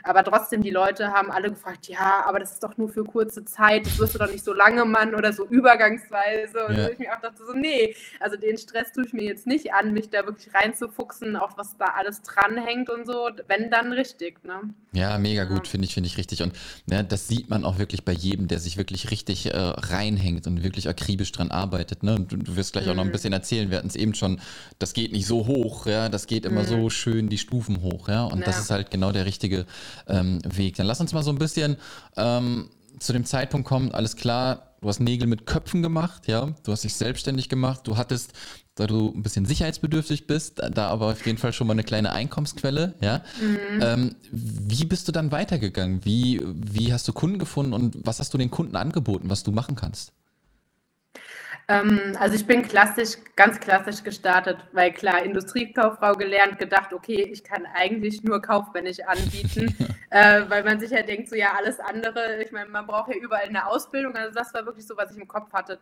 aber 0.02 0.24
trotzdem, 0.24 0.62
die 0.62 0.70
Leute 0.70 1.12
haben 1.12 1.30
alle 1.30 1.50
gefragt, 1.50 1.88
ja, 1.88 2.24
aber 2.26 2.38
das 2.38 2.52
ist 2.52 2.62
doch 2.62 2.76
nur 2.76 2.88
für 2.88 3.04
kurze 3.04 3.44
Zeit, 3.44 3.86
das 3.86 3.98
wirst 3.98 4.14
du 4.14 4.18
doch 4.18 4.30
nicht 4.30 4.44
so 4.44 4.52
lange 4.52 4.84
Mann 4.84 5.14
oder 5.14 5.32
so 5.32 5.46
übergangsweise. 5.46 6.66
Und 6.66 6.76
ja. 6.76 6.88
ich 6.88 6.98
mir 6.98 7.14
auch 7.14 7.20
dachte 7.20 7.44
so, 7.44 7.52
nee, 7.52 7.94
also 8.20 8.36
den 8.36 8.56
Stress 8.58 8.92
tue 8.92 9.04
ich 9.06 9.12
mir 9.12 9.24
jetzt 9.24 9.46
nicht 9.46 9.72
an, 9.72 9.92
mich 9.92 10.10
da 10.10 10.24
wirklich 10.24 10.54
reinzufuchsen, 10.54 11.36
auch 11.36 11.56
was 11.56 11.76
da 11.76 11.86
alles 11.96 12.22
dranhängt 12.22 12.90
und 12.90 13.06
so, 13.06 13.30
wenn 13.48 13.70
dann 13.70 13.92
richtig. 13.92 14.44
Ne? 14.44 14.60
Ja, 14.92 15.18
mega 15.18 15.44
gut, 15.44 15.66
ja. 15.66 15.70
finde 15.70 15.86
ich, 15.86 15.94
finde 15.94 16.06
ich 16.08 16.16
richtig. 16.16 16.42
Und 16.42 16.52
ja, 16.86 17.02
das 17.02 17.28
sieht 17.28 17.50
man 17.50 17.64
auch 17.64 17.78
wirklich 17.78 18.04
bei 18.04 18.12
jedem, 18.12 18.48
der 18.48 18.58
sich 18.58 18.76
wirklich 18.76 19.10
richtig 19.10 19.46
äh, 19.46 19.56
reinhängt 19.56 20.46
und 20.46 20.62
wirklich 20.62 20.88
akribisch 20.88 21.32
dran 21.32 21.50
arbeitet. 21.50 22.02
Ne? 22.02 22.14
Und 22.14 22.32
du, 22.32 22.36
du 22.36 22.56
wirst 22.56 22.72
gleich 22.72 22.86
mhm. 22.86 22.92
auch 22.92 22.96
noch 22.96 23.02
ein 23.02 23.08
mhm. 23.08 23.12
bisschen 23.12 23.32
erzählen, 23.32 23.70
wir 23.70 23.78
hatten 23.78 23.88
es 23.88 23.96
eben 23.96 24.14
schon, 24.14 24.40
das 24.78 24.92
geht 24.92 25.12
nicht 25.12 25.26
so 25.26 25.47
hoch, 25.48 25.86
ja, 25.86 26.08
das 26.08 26.28
geht 26.28 26.44
immer 26.44 26.62
mhm. 26.62 26.66
so 26.66 26.90
schön 26.90 27.28
die 27.28 27.38
Stufen 27.38 27.82
hoch, 27.82 28.08
ja, 28.08 28.24
und 28.24 28.40
ja. 28.40 28.44
das 28.44 28.60
ist 28.60 28.70
halt 28.70 28.90
genau 28.90 29.10
der 29.10 29.26
richtige 29.26 29.66
ähm, 30.06 30.38
Weg. 30.44 30.76
Dann 30.76 30.86
lass 30.86 31.00
uns 31.00 31.12
mal 31.12 31.24
so 31.24 31.30
ein 31.30 31.38
bisschen 31.38 31.76
ähm, 32.16 32.70
zu 33.00 33.12
dem 33.12 33.24
Zeitpunkt 33.24 33.66
kommen, 33.66 33.92
alles 33.92 34.14
klar, 34.14 34.74
du 34.80 34.88
hast 34.88 35.00
Nägel 35.00 35.26
mit 35.26 35.46
Köpfen 35.46 35.82
gemacht, 35.82 36.28
ja, 36.28 36.54
du 36.62 36.72
hast 36.72 36.84
dich 36.84 36.94
selbstständig 36.94 37.48
gemacht, 37.48 37.80
du 37.84 37.96
hattest, 37.96 38.32
da 38.74 38.86
du 38.86 39.12
ein 39.14 39.22
bisschen 39.22 39.44
sicherheitsbedürftig 39.44 40.26
bist, 40.26 40.60
da 40.70 40.88
aber 40.88 41.06
auf 41.06 41.26
jeden 41.26 41.38
Fall 41.38 41.52
schon 41.52 41.66
mal 41.66 41.72
eine 41.72 41.84
kleine 41.84 42.12
Einkommensquelle, 42.12 42.94
ja. 43.00 43.22
Mhm. 43.40 43.82
Ähm, 43.82 44.16
wie 44.30 44.84
bist 44.84 45.08
du 45.08 45.12
dann 45.12 45.32
weitergegangen? 45.32 46.04
Wie, 46.04 46.40
wie 46.44 46.92
hast 46.92 47.08
du 47.08 47.12
Kunden 47.12 47.38
gefunden 47.38 47.72
und 47.72 47.96
was 48.04 48.20
hast 48.20 48.32
du 48.34 48.38
den 48.38 48.50
Kunden 48.50 48.76
angeboten, 48.76 49.30
was 49.30 49.42
du 49.42 49.50
machen 49.50 49.74
kannst? 49.74 50.12
Ähm, 51.70 52.16
also 52.18 52.34
ich 52.34 52.46
bin 52.46 52.62
klassisch, 52.62 53.18
ganz 53.36 53.60
klassisch 53.60 54.02
gestartet, 54.02 54.56
weil 54.72 54.90
klar, 54.90 55.22
Industriekauffrau 55.22 56.14
gelernt, 56.14 56.58
gedacht, 56.58 56.94
okay, 56.94 57.28
ich 57.30 57.44
kann 57.44 57.66
eigentlich 57.74 58.22
nur 58.22 58.40
kaufmännisch 58.40 59.00
anbieten, 59.00 59.76
äh, 60.10 60.42
weil 60.48 60.64
man 60.64 60.80
sich 60.80 60.90
ja 60.90 61.02
denkt, 61.02 61.28
so 61.28 61.36
ja, 61.36 61.52
alles 61.58 61.78
andere, 61.78 62.42
ich 62.42 62.52
meine, 62.52 62.70
man 62.70 62.86
braucht 62.86 63.10
ja 63.10 63.16
überall 63.20 63.44
eine 63.44 63.66
Ausbildung, 63.66 64.16
also 64.16 64.34
das 64.34 64.54
war 64.54 64.64
wirklich 64.64 64.86
so, 64.86 64.96
was 64.96 65.12
ich 65.12 65.18
im 65.18 65.28
Kopf 65.28 65.52
hatte. 65.52 65.78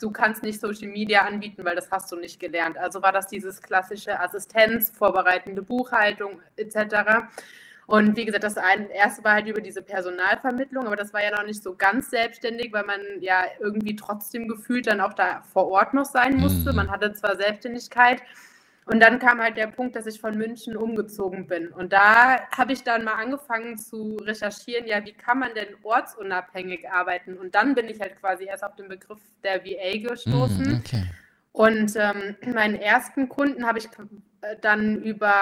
Du 0.00 0.10
kannst 0.10 0.42
nicht 0.42 0.58
Social 0.58 0.88
Media 0.88 1.20
anbieten, 1.20 1.64
weil 1.64 1.76
das 1.76 1.90
hast 1.90 2.10
du 2.10 2.16
nicht 2.16 2.40
gelernt. 2.40 2.76
Also 2.76 3.02
war 3.02 3.12
das 3.12 3.28
dieses 3.28 3.62
klassische 3.62 4.18
Assistenz, 4.18 4.90
vorbereitende 4.90 5.62
Buchhaltung 5.62 6.40
etc. 6.56 7.28
Und 7.86 8.16
wie 8.16 8.24
gesagt, 8.24 8.42
das 8.42 8.56
erste 8.56 9.22
war 9.22 9.34
halt 9.34 9.46
über 9.46 9.60
diese 9.60 9.80
Personalvermittlung, 9.80 10.86
aber 10.86 10.96
das 10.96 11.12
war 11.12 11.22
ja 11.22 11.30
noch 11.30 11.44
nicht 11.44 11.62
so 11.62 11.76
ganz 11.76 12.10
selbstständig, 12.10 12.72
weil 12.72 12.84
man 12.84 13.00
ja 13.20 13.44
irgendwie 13.60 13.94
trotzdem 13.94 14.48
gefühlt 14.48 14.88
dann 14.88 15.00
auch 15.00 15.12
da 15.12 15.42
vor 15.52 15.68
Ort 15.68 15.94
noch 15.94 16.04
sein 16.04 16.36
musste. 16.36 16.70
Mhm. 16.70 16.76
Man 16.76 16.90
hatte 16.90 17.12
zwar 17.12 17.36
Selbstständigkeit. 17.36 18.22
Und 18.86 19.00
dann 19.00 19.18
kam 19.18 19.40
halt 19.40 19.56
der 19.56 19.66
Punkt, 19.66 19.96
dass 19.96 20.06
ich 20.06 20.20
von 20.20 20.38
München 20.38 20.76
umgezogen 20.76 21.48
bin. 21.48 21.68
Und 21.68 21.92
da 21.92 22.48
habe 22.56 22.72
ich 22.72 22.84
dann 22.84 23.02
mal 23.02 23.14
angefangen 23.14 23.78
zu 23.78 24.16
recherchieren, 24.16 24.86
ja, 24.86 25.04
wie 25.04 25.12
kann 25.12 25.40
man 25.40 25.54
denn 25.54 25.74
ortsunabhängig 25.82 26.88
arbeiten? 26.88 27.36
Und 27.36 27.56
dann 27.56 27.74
bin 27.74 27.88
ich 27.88 28.00
halt 28.00 28.16
quasi 28.20 28.44
erst 28.44 28.62
auf 28.62 28.76
den 28.76 28.88
Begriff 28.88 29.18
der 29.42 29.64
VA 29.64 29.98
gestoßen. 30.08 30.68
Mhm, 30.68 30.82
okay. 30.84 31.04
Und 31.50 31.96
ähm, 31.96 32.36
meinen 32.52 32.76
ersten 32.76 33.28
Kunden 33.28 33.66
habe 33.66 33.78
ich 33.78 33.88
dann 34.60 35.02
über 35.02 35.34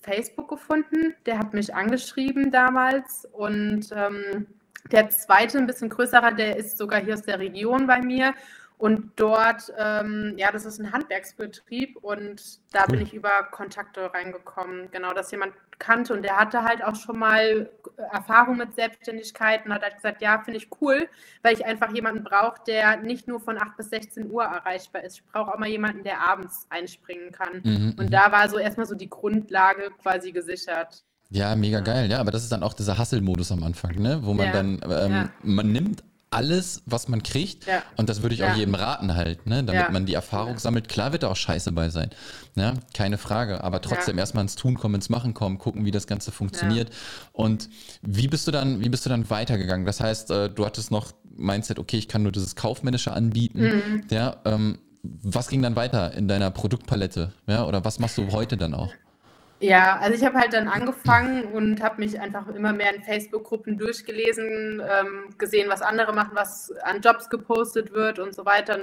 Facebook 0.00 0.48
gefunden. 0.48 1.14
Der 1.26 1.38
hat 1.38 1.54
mich 1.54 1.74
angeschrieben 1.74 2.50
damals. 2.50 3.26
Und 3.32 3.90
ähm, 3.92 4.46
der 4.90 5.10
zweite, 5.10 5.58
ein 5.58 5.66
bisschen 5.66 5.90
größerer, 5.90 6.32
der 6.32 6.56
ist 6.56 6.78
sogar 6.78 7.00
hier 7.00 7.14
aus 7.14 7.22
der 7.22 7.38
Region 7.38 7.86
bei 7.86 8.00
mir. 8.00 8.34
Und 8.78 9.10
dort, 9.16 9.72
ähm, 9.76 10.34
ja, 10.36 10.52
das 10.52 10.64
ist 10.64 10.78
ein 10.78 10.92
Handwerksbetrieb 10.92 11.96
und 11.96 12.40
da 12.72 12.84
cool. 12.84 12.92
bin 12.92 13.00
ich 13.00 13.12
über 13.12 13.42
Kontakte 13.50 14.14
reingekommen. 14.14 14.88
Genau, 14.92 15.12
dass 15.12 15.32
jemand 15.32 15.52
kannte 15.80 16.14
und 16.14 16.22
der 16.22 16.36
hatte 16.36 16.62
halt 16.62 16.82
auch 16.82 16.94
schon 16.94 17.18
mal 17.18 17.70
Erfahrung 18.12 18.56
mit 18.56 18.74
Selbstständigkeit 18.74 19.66
und 19.66 19.72
hat 19.72 19.82
halt 19.82 19.96
gesagt, 19.96 20.22
ja, 20.22 20.40
finde 20.44 20.58
ich 20.58 20.68
cool, 20.80 21.08
weil 21.42 21.54
ich 21.54 21.64
einfach 21.64 21.92
jemanden 21.92 22.24
brauche, 22.24 22.60
der 22.66 22.98
nicht 22.98 23.26
nur 23.26 23.40
von 23.40 23.60
8 23.60 23.76
bis 23.76 23.90
16 23.90 24.30
Uhr 24.30 24.44
erreichbar 24.44 25.02
ist. 25.02 25.16
Ich 25.18 25.26
brauche 25.26 25.52
auch 25.52 25.58
mal 25.58 25.68
jemanden, 25.68 26.04
der 26.04 26.20
abends 26.20 26.66
einspringen 26.70 27.32
kann. 27.32 27.60
Mhm, 27.62 27.94
und 27.98 28.06
mhm. 28.06 28.10
da 28.10 28.30
war 28.30 28.48
so 28.48 28.58
erstmal 28.58 28.86
so 28.86 28.94
die 28.94 29.10
Grundlage 29.10 29.90
quasi 30.02 30.32
gesichert. 30.32 31.04
Ja, 31.30 31.54
mega 31.56 31.80
geil, 31.80 32.10
ja, 32.10 32.20
aber 32.20 32.30
das 32.30 32.42
ist 32.44 32.52
dann 32.52 32.62
auch 32.62 32.74
dieser 32.74 32.98
Hustle-Modus 32.98 33.52
am 33.52 33.62
Anfang, 33.62 33.96
ne? 33.96 34.20
Wo 34.22 34.32
man 34.32 34.46
ja, 34.46 34.52
dann, 34.52 34.80
ähm, 34.84 35.12
ja. 35.12 35.30
man 35.42 35.72
nimmt 35.72 36.02
alles, 36.30 36.82
was 36.86 37.08
man 37.08 37.22
kriegt. 37.22 37.66
Ja. 37.66 37.82
Und 37.96 38.08
das 38.08 38.22
würde 38.22 38.34
ich 38.34 38.40
ja. 38.40 38.52
auch 38.52 38.56
jedem 38.56 38.74
raten 38.74 39.14
halt, 39.14 39.46
ne? 39.46 39.64
damit 39.64 39.82
ja. 39.82 39.90
man 39.90 40.06
die 40.06 40.14
Erfahrung 40.14 40.58
sammelt. 40.58 40.88
Klar 40.88 41.12
wird 41.12 41.22
da 41.22 41.28
auch 41.28 41.36
Scheiße 41.36 41.72
bei 41.72 41.88
sein, 41.88 42.10
ne? 42.54 42.74
keine 42.94 43.18
Frage. 43.18 43.64
Aber 43.64 43.80
trotzdem 43.80 44.18
erstmal 44.18 44.42
ins 44.42 44.56
Tun 44.56 44.78
kommen, 44.78 44.96
ins 44.96 45.08
Machen 45.08 45.34
kommen, 45.34 45.58
gucken, 45.58 45.84
wie 45.84 45.90
das 45.90 46.06
Ganze 46.06 46.32
funktioniert. 46.32 46.90
Und 47.32 47.68
wie 48.02 48.28
bist 48.28 48.46
du 48.46 48.50
dann, 48.50 48.80
wie 48.82 48.88
bist 48.88 49.06
du 49.06 49.10
dann 49.10 49.28
weitergegangen? 49.30 49.86
Das 49.86 50.00
heißt, 50.00 50.30
äh, 50.30 50.50
du 50.50 50.66
hattest 50.66 50.90
noch 50.90 51.12
Mindset, 51.36 51.78
okay, 51.78 51.96
ich 51.96 52.08
kann 52.08 52.22
nur 52.22 52.32
dieses 52.32 52.56
Kaufmännische 52.56 53.12
anbieten. 53.12 53.60
Mhm. 53.60 54.04
Ja, 54.10 54.36
ähm, 54.44 54.78
was 55.02 55.48
ging 55.48 55.62
dann 55.62 55.76
weiter 55.76 56.12
in 56.14 56.28
deiner 56.28 56.50
Produktpalette? 56.50 57.32
Ja, 57.46 57.64
oder 57.64 57.84
was 57.84 57.98
machst 57.98 58.18
du 58.18 58.32
heute 58.32 58.56
dann 58.56 58.74
auch? 58.74 58.92
Ja, 59.60 59.98
also 59.98 60.14
ich 60.16 60.24
habe 60.24 60.38
halt 60.38 60.52
dann 60.52 60.68
angefangen 60.68 61.44
und 61.46 61.82
habe 61.82 62.00
mich 62.00 62.20
einfach 62.20 62.46
immer 62.48 62.72
mehr 62.72 62.94
in 62.94 63.02
Facebook-Gruppen 63.02 63.76
durchgelesen, 63.76 64.80
ähm, 64.88 65.34
gesehen, 65.36 65.68
was 65.68 65.82
andere 65.82 66.14
machen, 66.14 66.30
was 66.34 66.70
an 66.82 67.00
Jobs 67.00 67.28
gepostet 67.28 67.92
wird 67.92 68.20
und 68.20 68.34
so 68.34 68.44
weiter 68.44 68.78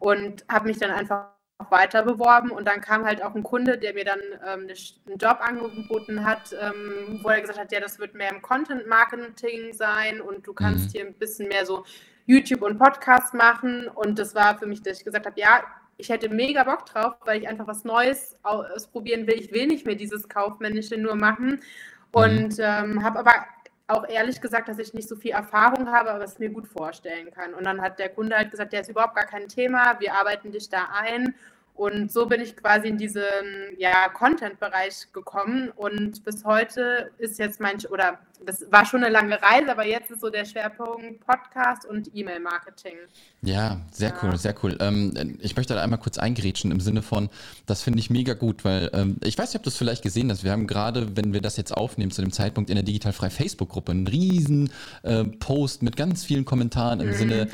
und 0.00 0.44
habe 0.48 0.66
mich 0.66 0.78
dann 0.78 0.90
einfach 0.90 1.26
weiter 1.70 2.02
beworben 2.02 2.50
und 2.50 2.66
dann 2.66 2.80
kam 2.80 3.04
halt 3.04 3.22
auch 3.22 3.34
ein 3.34 3.42
Kunde, 3.42 3.78
der 3.78 3.94
mir 3.94 4.04
dann 4.04 4.20
ähm, 4.46 4.68
einen 5.06 5.18
Job 5.18 5.38
angeboten 5.40 6.24
hat, 6.24 6.54
ähm, 6.60 7.20
wo 7.22 7.28
er 7.28 7.40
gesagt 7.40 7.58
hat, 7.58 7.72
ja, 7.72 7.80
das 7.80 7.98
wird 7.98 8.14
mehr 8.14 8.30
im 8.30 8.42
Content-Marketing 8.42 9.72
sein 9.72 10.20
und 10.20 10.46
du 10.46 10.52
kannst 10.52 10.86
mhm. 10.86 10.90
hier 10.90 11.06
ein 11.06 11.14
bisschen 11.14 11.48
mehr 11.48 11.66
so 11.66 11.84
YouTube 12.26 12.62
und 12.62 12.78
Podcast 12.78 13.34
machen 13.34 13.88
und 13.88 14.18
das 14.18 14.34
war 14.34 14.58
für 14.58 14.66
mich, 14.66 14.82
dass 14.82 14.98
ich 14.98 15.04
gesagt 15.04 15.26
habe, 15.26 15.38
ja, 15.40 15.62
ich 15.98 16.08
hätte 16.08 16.28
mega 16.28 16.64
Bock 16.64 16.86
drauf, 16.86 17.14
weil 17.24 17.42
ich 17.42 17.48
einfach 17.48 17.66
was 17.66 17.84
Neues 17.84 18.36
ausprobieren 18.42 19.26
will. 19.26 19.34
Ich 19.34 19.52
will 19.52 19.66
nicht 19.66 19.84
mehr 19.84 19.96
dieses 19.96 20.28
Kaufmännische 20.28 20.96
nur 20.96 21.16
machen. 21.16 21.60
Und 22.12 22.56
mhm. 22.58 22.64
ähm, 22.64 23.02
habe 23.02 23.18
aber 23.18 23.34
auch 23.88 24.06
ehrlich 24.08 24.40
gesagt, 24.40 24.68
dass 24.68 24.78
ich 24.78 24.94
nicht 24.94 25.08
so 25.08 25.16
viel 25.16 25.32
Erfahrung 25.32 25.90
habe, 25.90 26.12
aber 26.12 26.24
es 26.24 26.38
mir 26.38 26.50
gut 26.50 26.68
vorstellen 26.68 27.30
kann. 27.30 27.52
Und 27.54 27.64
dann 27.64 27.80
hat 27.80 27.98
der 27.98 28.10
Kunde 28.10 28.36
halt 28.36 28.50
gesagt, 28.50 28.72
der 28.72 28.82
ist 28.82 28.90
überhaupt 28.90 29.16
gar 29.16 29.26
kein 29.26 29.48
Thema, 29.48 29.98
wir 29.98 30.14
arbeiten 30.14 30.52
dich 30.52 30.68
da 30.68 30.88
ein. 30.92 31.34
Und 31.78 32.10
so 32.10 32.26
bin 32.26 32.40
ich 32.40 32.56
quasi 32.56 32.88
in 32.88 32.98
diesen 32.98 33.22
ja, 33.78 34.08
Content-Bereich 34.08 35.12
gekommen 35.12 35.70
und 35.76 36.24
bis 36.24 36.44
heute 36.44 37.12
ist 37.18 37.38
jetzt 37.38 37.60
mein, 37.60 37.76
oder 37.92 38.18
das 38.44 38.66
war 38.70 38.84
schon 38.84 39.02
eine 39.02 39.12
lange 39.12 39.40
Reise, 39.40 39.70
aber 39.70 39.86
jetzt 39.86 40.10
ist 40.10 40.20
so 40.20 40.28
der 40.28 40.44
Schwerpunkt 40.44 41.24
Podcast 41.24 41.84
und 41.84 42.10
E-Mail-Marketing. 42.12 42.96
Ja, 43.42 43.80
sehr 43.92 44.10
ja. 44.10 44.16
cool, 44.22 44.36
sehr 44.36 44.54
cool. 44.62 44.76
Ähm, 44.80 45.38
ich 45.40 45.56
möchte 45.56 45.74
da 45.74 45.82
einmal 45.82 46.00
kurz 46.00 46.18
eingrätschen 46.18 46.72
im 46.72 46.80
Sinne 46.80 47.02
von, 47.02 47.30
das 47.66 47.82
finde 47.82 48.00
ich 48.00 48.10
mega 48.10 48.34
gut, 48.34 48.64
weil 48.64 48.90
ähm, 48.92 49.16
ich 49.22 49.38
weiß 49.38 49.50
nicht, 49.50 49.56
ob 49.56 49.62
du 49.62 49.68
es 49.68 49.76
vielleicht 49.76 50.02
gesehen 50.02 50.30
hast. 50.30 50.42
Wir 50.42 50.50
haben 50.50 50.66
gerade, 50.66 51.16
wenn 51.16 51.32
wir 51.32 51.40
das 51.40 51.56
jetzt 51.56 51.76
aufnehmen, 51.76 52.10
zu 52.10 52.22
dem 52.22 52.32
Zeitpunkt 52.32 52.70
in 52.70 52.76
der 52.76 52.84
Digitalfrei 52.84 53.30
Facebook-Gruppe 53.30 53.92
einen 53.92 54.06
riesen 54.08 54.72
äh, 55.04 55.24
Post 55.24 55.82
mit 55.82 55.96
ganz 55.96 56.24
vielen 56.24 56.44
Kommentaren 56.44 57.00
im 57.00 57.08
mhm, 57.08 57.14
Sinne 57.14 57.48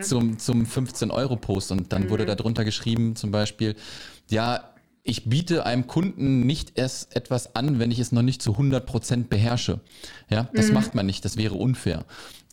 zum, 0.00 0.38
zum 0.38 0.64
15-Euro-Post 0.64 1.72
und 1.72 1.92
dann 1.92 2.04
mhm. 2.04 2.10
wurde 2.10 2.24
darunter 2.24 2.64
geschrieben, 2.64 3.16
zum 3.16 3.30
Beispiel, 3.30 3.49
ja, 4.28 4.70
ich 5.02 5.24
biete 5.24 5.64
einem 5.64 5.86
Kunden 5.86 6.46
nicht 6.46 6.78
erst 6.78 7.16
etwas 7.16 7.54
an, 7.56 7.78
wenn 7.78 7.90
ich 7.90 7.98
es 7.98 8.12
noch 8.12 8.22
nicht 8.22 8.42
zu 8.42 8.52
100% 8.52 9.28
beherrsche. 9.28 9.80
Ja, 10.28 10.48
das 10.54 10.68
mhm. 10.68 10.74
macht 10.74 10.94
man 10.94 11.06
nicht, 11.06 11.24
das 11.24 11.36
wäre 11.36 11.54
unfair. 11.54 12.04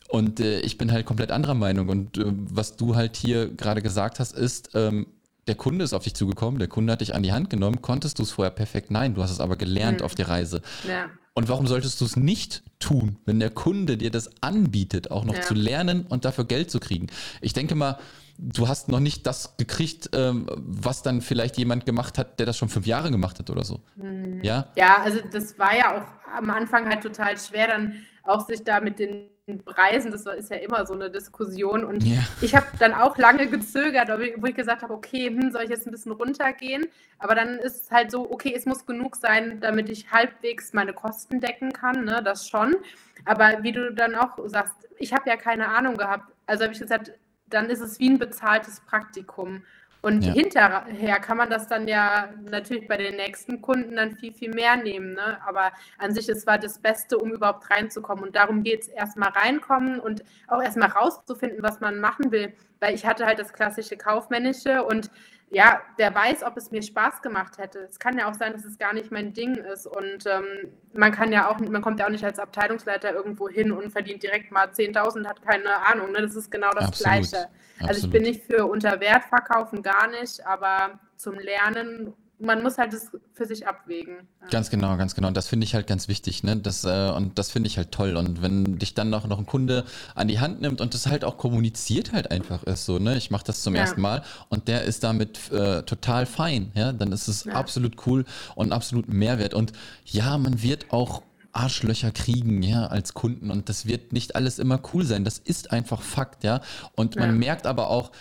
Und 0.07 0.39
äh, 0.39 0.61
ich 0.61 0.77
bin 0.77 0.91
halt 0.91 1.05
komplett 1.05 1.31
anderer 1.31 1.53
Meinung. 1.53 1.89
Und 1.89 2.17
äh, 2.17 2.23
was 2.25 2.77
du 2.77 2.95
halt 2.95 3.17
hier 3.17 3.49
gerade 3.49 3.81
gesagt 3.81 4.19
hast, 4.19 4.33
ist, 4.33 4.71
ähm, 4.73 5.07
der 5.47 5.55
Kunde 5.55 5.83
ist 5.83 5.93
auf 5.93 6.03
dich 6.03 6.13
zugekommen, 6.13 6.59
der 6.59 6.67
Kunde 6.67 6.93
hat 6.93 7.01
dich 7.01 7.15
an 7.15 7.23
die 7.23 7.31
Hand 7.31 7.49
genommen. 7.49 7.81
Konntest 7.81 8.19
du 8.19 8.23
es 8.23 8.31
vorher 8.31 8.51
perfekt? 8.51 8.91
Nein, 8.91 9.15
du 9.15 9.23
hast 9.23 9.31
es 9.31 9.39
aber 9.39 9.55
gelernt 9.55 9.99
mhm. 9.99 10.05
auf 10.05 10.15
der 10.15 10.29
Reise. 10.29 10.61
Ja. 10.87 11.09
Und 11.33 11.49
warum 11.49 11.67
solltest 11.67 11.99
du 12.01 12.05
es 12.05 12.15
nicht 12.15 12.63
tun, 12.79 13.17
wenn 13.25 13.39
der 13.39 13.50
Kunde 13.50 13.98
dir 13.98 14.12
das 14.12 14.29
anbietet, 14.41 15.12
auch 15.12 15.25
noch 15.25 15.36
ja. 15.36 15.41
zu 15.41 15.53
lernen 15.53 16.05
und 16.07 16.25
dafür 16.25 16.46
Geld 16.46 16.72
zu 16.72 16.79
kriegen? 16.79 17.07
Ich 17.41 17.53
denke 17.53 17.75
mal, 17.75 17.98
du 18.38 18.67
hast 18.67 18.89
noch 18.89 19.00
nicht 19.00 19.25
das 19.25 19.57
gekriegt, 19.57 20.12
ähm, 20.13 20.48
was 20.55 21.01
dann 21.01 21.22
vielleicht 21.22 21.57
jemand 21.57 21.86
gemacht 21.86 22.17
hat, 22.17 22.39
der 22.39 22.46
das 22.46 22.57
schon 22.57 22.69
fünf 22.69 22.86
Jahre 22.86 23.12
gemacht 23.12 23.39
hat 23.39 23.50
oder 23.50 23.63
so. 23.63 23.81
Mhm. 23.96 24.43
Ja? 24.43 24.67
Ja, 24.75 25.01
also 25.01 25.19
das 25.31 25.57
war 25.57 25.75
ja 25.75 25.98
auch 25.98 26.36
am 26.36 26.50
Anfang 26.50 26.88
halt 26.88 27.01
total 27.01 27.38
schwer, 27.38 27.67
dann 27.67 27.93
auch 28.24 28.48
sich 28.48 28.63
da 28.63 28.79
mit 28.79 29.00
den 29.00 29.29
Preisen, 29.55 30.11
das 30.11 30.25
ist 30.25 30.51
ja 30.51 30.57
immer 30.57 30.85
so 30.85 30.93
eine 30.93 31.09
Diskussion. 31.09 31.85
Und 31.85 32.03
ja. 32.03 32.19
ich 32.41 32.53
habe 32.53 32.65
dann 32.79 32.93
auch 32.93 33.17
lange 33.17 33.47
gezögert, 33.47 34.09
wo 34.09 34.45
ich 34.45 34.55
gesagt 34.55 34.81
habe, 34.81 34.93
okay, 34.93 35.27
hm, 35.27 35.51
soll 35.51 35.63
ich 35.63 35.69
jetzt 35.69 35.87
ein 35.87 35.91
bisschen 35.91 36.11
runtergehen? 36.11 36.87
Aber 37.17 37.33
dann 37.33 37.57
ist 37.59 37.83
es 37.83 37.91
halt 37.91 38.11
so, 38.11 38.29
okay, 38.29 38.53
es 38.55 38.65
muss 38.65 38.85
genug 38.85 39.15
sein, 39.15 39.61
damit 39.61 39.89
ich 39.89 40.11
halbwegs 40.11 40.73
meine 40.73 40.91
Kosten 40.91 41.39
decken 41.39 41.71
kann, 41.71 42.03
ne? 42.03 42.21
das 42.21 42.49
schon. 42.49 42.75
Aber 43.23 43.63
wie 43.63 43.71
du 43.71 43.93
dann 43.93 44.15
auch 44.15 44.37
sagst, 44.47 44.75
ich 44.97 45.13
habe 45.13 45.29
ja 45.29 45.37
keine 45.37 45.69
Ahnung 45.69 45.95
gehabt. 45.95 46.33
Also 46.45 46.63
habe 46.63 46.73
ich 46.73 46.79
gesagt, 46.79 47.13
dann 47.49 47.69
ist 47.69 47.79
es 47.79 47.99
wie 47.99 48.09
ein 48.09 48.19
bezahltes 48.19 48.81
Praktikum. 48.81 49.63
Und 50.07 50.23
ja. 50.23 50.31
hinterher 50.31 51.19
kann 51.19 51.35
man 51.35 51.49
das 51.49 51.67
dann 51.67 51.85
ja 51.85 52.29
natürlich 52.49 52.87
bei 52.87 52.95
den 52.95 53.17
nächsten 53.17 53.61
Kunden 53.61 53.97
dann 53.97 54.15
viel, 54.15 54.31
viel 54.31 54.53
mehr 54.53 54.77
nehmen. 54.77 55.15
Ne? 55.15 55.37
Aber 55.45 55.73
an 55.97 56.13
sich, 56.13 56.29
es 56.29 56.47
war 56.47 56.57
das 56.57 56.79
Beste, 56.79 57.17
um 57.17 57.33
überhaupt 57.33 57.69
reinzukommen. 57.69 58.23
Und 58.23 58.37
darum 58.37 58.63
geht 58.63 58.83
es 58.83 58.87
erstmal 58.87 59.31
reinkommen 59.31 59.99
und 59.99 60.23
auch 60.47 60.63
erstmal 60.63 60.91
rauszufinden, 60.91 61.61
was 61.61 61.81
man 61.81 61.99
machen 61.99 62.31
will. 62.31 62.53
Weil 62.79 62.95
ich 62.95 63.05
hatte 63.05 63.25
halt 63.25 63.37
das 63.37 63.51
klassische 63.51 63.97
Kaufmännische 63.97 64.81
und 64.81 65.11
ja, 65.49 65.81
wer 65.95 66.13
weiß, 66.13 66.43
ob 66.43 66.57
es 66.57 66.71
mir 66.71 66.81
Spaß 66.81 67.21
gemacht 67.21 67.57
hätte. 67.57 67.79
Es 67.79 67.99
kann 67.99 68.17
ja 68.17 68.29
auch 68.29 68.33
sein, 68.33 68.51
dass 68.51 68.65
es 68.65 68.77
gar 68.77 68.93
nicht 68.93 69.11
mein 69.11 69.33
Ding 69.33 69.55
ist. 69.55 69.87
Und 69.87 70.25
ähm, 70.25 70.73
man 70.93 71.11
kann 71.13 71.31
ja 71.31 71.49
auch, 71.49 71.59
man 71.59 71.81
kommt 71.81 71.99
ja 71.99 72.05
auch 72.05 72.11
nicht 72.11 72.25
als 72.25 72.37
Abteilungsleiter 72.37 73.13
irgendwo 73.13 73.47
hin 73.47 73.71
und 73.71 73.91
verdient 73.91 74.23
direkt 74.23 74.51
mal 74.51 74.67
10.000, 74.67 75.25
hat 75.25 75.41
keine 75.41 75.85
Ahnung. 75.85 76.11
Ne? 76.11 76.21
Das 76.21 76.35
ist 76.35 76.51
genau 76.51 76.71
das 76.71 76.89
Absolut. 76.89 77.13
Gleiche. 77.13 77.37
Also 77.79 77.89
Absolut. 77.89 78.03
ich 78.03 78.09
bin 78.11 78.23
nicht 78.23 78.43
für 78.43 78.65
unter 78.65 78.99
Wert 78.99 79.23
verkaufen, 79.23 79.83
gar 79.83 80.07
nicht, 80.07 80.45
aber 80.45 80.99
zum 81.15 81.35
Lernen 81.35 82.13
man 82.39 82.62
muss 82.62 82.77
halt 82.77 82.94
das 82.94 83.12
für 83.34 83.46
sich 83.46 83.67
abwägen. 83.67 84.27
Ja. 84.41 84.48
Ganz 84.50 84.70
genau, 84.70 84.96
ganz 84.98 85.15
genau. 85.15 85.27
Und 85.27 85.38
das 85.38 85.48
finde 85.48 85.63
ich 85.63 85.74
halt 85.74 85.88
ganz 85.88 86.08
wichtig, 86.08 86.44
ne? 86.44 86.56
Das, 86.56 86.84
äh, 86.84 87.12
und 87.15 87.39
das 87.39 87.51
finde 87.51 87.67
ich 87.67 87.77
halt 87.77 87.91
toll. 87.91 88.15
Und 88.15 88.41
wenn 88.41 88.77
dich 88.77 88.94
dann 88.94 89.10
noch, 89.10 89.27
noch 89.27 89.39
ein 89.39 89.46
Kunde 89.46 89.86
an 90.13 90.27
die 90.27 90.39
Hand 90.39 90.62
nimmt 90.62 90.79
und 90.79 90.94
das 90.94 91.08
halt 91.08 91.24
auch 91.24 91.38
kommuniziert 91.38 92.13
halt 92.13 92.32
einfach 92.32 92.63
ist 92.63 92.86
so, 92.86 93.00
ne? 93.00 93.17
Ich 93.17 93.32
mache 93.32 93.46
das 93.46 93.63
zum 93.63 93.75
ja. 93.75 93.82
ersten 93.82 94.01
Mal 94.01 94.24
und 94.50 94.67
der 94.67 94.84
ist 94.84 95.03
damit 95.03 95.51
äh, 95.51 95.84
total 95.84 96.25
fein, 96.25 96.72
ja, 96.75 96.91
dann 96.91 97.12
ist 97.12 97.27
es 97.27 97.46
ja. 97.46 97.53
absolut 97.53 98.06
cool 98.06 98.25
und 98.56 98.72
absolut 98.72 99.12
Mehrwert. 99.12 99.53
Und 99.53 99.74
ja, 100.06 100.38
man 100.38 100.62
wird 100.62 100.91
auch 100.91 101.24
Arschlöcher 101.53 102.12
kriegen, 102.12 102.62
ja, 102.62 102.86
als 102.86 103.15
Kunden 103.15 103.50
und 103.50 103.67
das 103.67 103.88
wird 103.88 104.13
nicht 104.13 104.36
alles 104.36 104.60
immer 104.60 104.79
cool 104.94 105.06
sein. 105.06 105.24
Das 105.24 105.39
ist 105.39 105.72
einfach 105.72 106.01
Fakt, 106.01 106.44
ja. 106.44 106.62
Und 106.96 107.15
man 107.15 107.39
merkt 107.39 107.65
aber 107.65 107.89
auch 107.89 108.12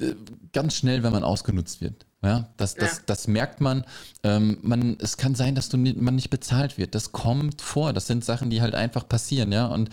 äh, 0.00 0.14
ganz 0.54 0.74
schnell, 0.74 1.02
wenn 1.02 1.12
man 1.12 1.22
ausgenutzt 1.22 1.82
wird. 1.82 2.06
Ja, 2.22 2.48
das, 2.56 2.74
das, 2.74 2.96
ja. 2.96 3.02
das 3.06 3.28
merkt 3.28 3.60
man. 3.60 3.84
Ähm, 4.24 4.58
man. 4.62 4.96
Es 5.00 5.16
kann 5.16 5.34
sein, 5.34 5.54
dass 5.54 5.68
du 5.68 5.76
nicht, 5.76 5.96
man 6.00 6.16
nicht 6.16 6.30
bezahlt 6.30 6.76
wird. 6.76 6.94
Das 6.94 7.12
kommt 7.12 7.62
vor. 7.62 7.92
Das 7.92 8.06
sind 8.06 8.24
Sachen, 8.24 8.50
die 8.50 8.60
halt 8.60 8.74
einfach 8.74 9.08
passieren, 9.08 9.52
ja. 9.52 9.66
Und 9.66 9.90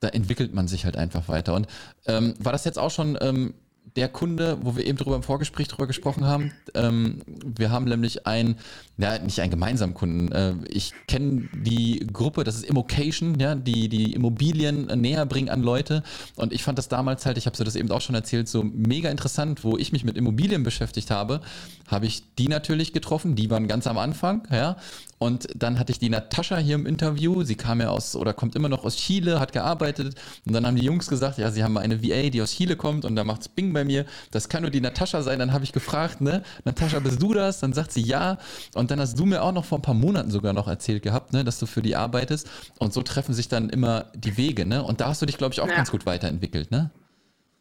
da 0.00 0.08
entwickelt 0.08 0.54
man 0.54 0.68
sich 0.68 0.86
halt 0.86 0.96
einfach 0.96 1.28
weiter. 1.28 1.54
Und 1.54 1.66
ähm, 2.06 2.34
war 2.38 2.52
das 2.52 2.64
jetzt 2.64 2.78
auch 2.78 2.90
schon 2.90 3.18
ähm, 3.20 3.54
der 3.96 4.08
Kunde, 4.08 4.58
wo 4.62 4.76
wir 4.76 4.86
eben 4.86 4.98
drüber 4.98 5.16
im 5.16 5.22
Vorgespräch 5.22 5.68
drüber 5.68 5.86
gesprochen 5.86 6.24
haben, 6.24 6.52
ähm, 6.74 7.22
wir 7.26 7.70
haben 7.70 7.86
nämlich 7.86 8.26
einen, 8.26 8.56
ja, 8.98 9.18
nicht 9.18 9.40
einen 9.40 9.50
gemeinsamen 9.50 9.94
Kunden. 9.94 10.30
Äh, 10.32 10.54
ich 10.68 10.92
kenne 11.08 11.48
die 11.54 12.06
Gruppe, 12.12 12.44
das 12.44 12.56
ist 12.56 12.64
Immocation, 12.64 13.38
ja, 13.38 13.54
die 13.54 13.88
die 13.88 14.12
Immobilien 14.12 14.86
näher 15.00 15.26
bringen 15.26 15.48
an 15.48 15.62
Leute. 15.62 16.02
Und 16.36 16.52
ich 16.52 16.62
fand 16.62 16.78
das 16.78 16.88
damals 16.88 17.26
halt, 17.26 17.38
ich 17.38 17.46
habe 17.46 17.56
so 17.56 17.64
das 17.64 17.76
eben 17.76 17.90
auch 17.90 18.00
schon 18.00 18.14
erzählt, 18.14 18.48
so 18.48 18.62
mega 18.62 19.10
interessant, 19.10 19.64
wo 19.64 19.76
ich 19.76 19.92
mich 19.92 20.04
mit 20.04 20.16
Immobilien 20.16 20.62
beschäftigt 20.62 21.10
habe, 21.10 21.40
habe 21.86 22.06
ich 22.06 22.22
die 22.36 22.48
natürlich 22.48 22.92
getroffen, 22.92 23.34
die 23.34 23.50
waren 23.50 23.68
ganz 23.68 23.86
am 23.86 23.98
Anfang, 23.98 24.46
ja. 24.50 24.76
Und 25.22 25.48
dann 25.54 25.78
hatte 25.78 25.92
ich 25.92 25.98
die 25.98 26.08
Natascha 26.08 26.56
hier 26.56 26.76
im 26.76 26.86
Interview. 26.86 27.42
Sie 27.42 27.54
kam 27.54 27.82
ja 27.82 27.90
aus 27.90 28.16
oder 28.16 28.32
kommt 28.32 28.56
immer 28.56 28.70
noch 28.70 28.84
aus 28.84 28.96
Chile, 28.96 29.38
hat 29.38 29.52
gearbeitet. 29.52 30.14
Und 30.46 30.54
dann 30.54 30.66
haben 30.66 30.76
die 30.76 30.84
Jungs 30.84 31.08
gesagt, 31.08 31.36
ja, 31.36 31.50
sie 31.50 31.62
haben 31.62 31.76
eine 31.76 32.02
VA, 32.02 32.30
die 32.30 32.40
aus 32.40 32.52
Chile 32.52 32.74
kommt 32.74 33.04
und 33.04 33.16
da 33.16 33.24
macht's 33.24 33.46
Bing 33.46 33.70
bei 33.80 33.84
mir. 33.84 34.04
Das 34.30 34.48
kann 34.48 34.62
nur 34.62 34.70
die 34.70 34.80
Natascha 34.80 35.22
sein. 35.22 35.38
Dann 35.38 35.52
habe 35.52 35.64
ich 35.64 35.72
gefragt, 35.72 36.20
ne, 36.20 36.42
Natascha, 36.64 36.98
bist 36.98 37.22
du 37.22 37.32
das? 37.32 37.60
Dann 37.60 37.72
sagt 37.72 37.92
sie 37.92 38.02
ja. 38.02 38.38
Und 38.74 38.90
dann 38.90 39.00
hast 39.00 39.18
du 39.18 39.24
mir 39.24 39.42
auch 39.42 39.52
noch 39.52 39.64
vor 39.64 39.78
ein 39.78 39.82
paar 39.82 39.94
Monaten 39.94 40.30
sogar 40.30 40.52
noch 40.52 40.68
erzählt 40.68 41.02
gehabt, 41.02 41.32
ne, 41.32 41.44
dass 41.44 41.58
du 41.58 41.66
für 41.66 41.82
die 41.82 41.96
arbeitest. 41.96 42.48
Und 42.78 42.92
so 42.92 43.02
treffen 43.02 43.34
sich 43.34 43.48
dann 43.48 43.70
immer 43.70 44.06
die 44.14 44.36
Wege, 44.36 44.66
ne? 44.66 44.82
Und 44.82 45.00
da 45.00 45.08
hast 45.08 45.22
du 45.22 45.26
dich, 45.26 45.38
glaube 45.38 45.54
ich, 45.54 45.60
auch 45.60 45.68
ja. 45.68 45.76
ganz 45.76 45.90
gut 45.90 46.06
weiterentwickelt, 46.06 46.70
ne? 46.70 46.90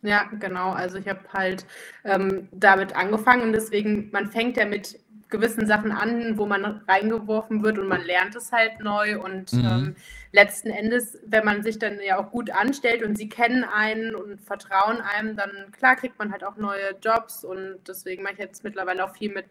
Ja, 0.01 0.23
genau. 0.39 0.71
Also 0.71 0.97
ich 0.97 1.07
habe 1.07 1.19
halt 1.33 1.65
ähm, 2.05 2.47
damit 2.51 2.95
angefangen 2.95 3.41
und 3.43 3.51
deswegen, 3.51 4.09
man 4.11 4.31
fängt 4.31 4.55
ja 4.55 4.65
mit 4.65 4.97
gewissen 5.29 5.67
Sachen 5.67 5.91
an, 5.91 6.37
wo 6.37 6.45
man 6.45 6.81
reingeworfen 6.87 7.63
wird 7.63 7.77
und 7.77 7.87
man 7.87 8.01
lernt 8.03 8.35
es 8.35 8.51
halt 8.51 8.79
neu. 8.79 9.19
Und 9.19 9.53
mhm. 9.53 9.65
ähm, 9.65 9.95
letzten 10.31 10.69
Endes, 10.69 11.19
wenn 11.25 11.45
man 11.45 11.61
sich 11.63 11.77
dann 11.77 11.99
ja 12.05 12.17
auch 12.17 12.31
gut 12.31 12.49
anstellt 12.49 13.03
und 13.03 13.17
sie 13.17 13.29
kennen 13.29 13.63
einen 13.63 14.15
und 14.15 14.41
vertrauen 14.41 15.01
einem, 15.01 15.35
dann 15.35 15.71
klar 15.71 15.95
kriegt 15.95 16.17
man 16.17 16.31
halt 16.31 16.43
auch 16.43 16.57
neue 16.57 16.95
Jobs. 17.01 17.43
Und 17.43 17.77
deswegen 17.87 18.23
mache 18.23 18.33
ich 18.33 18.39
jetzt 18.39 18.63
mittlerweile 18.63 19.05
auch 19.05 19.15
viel 19.15 19.31
mit 19.31 19.45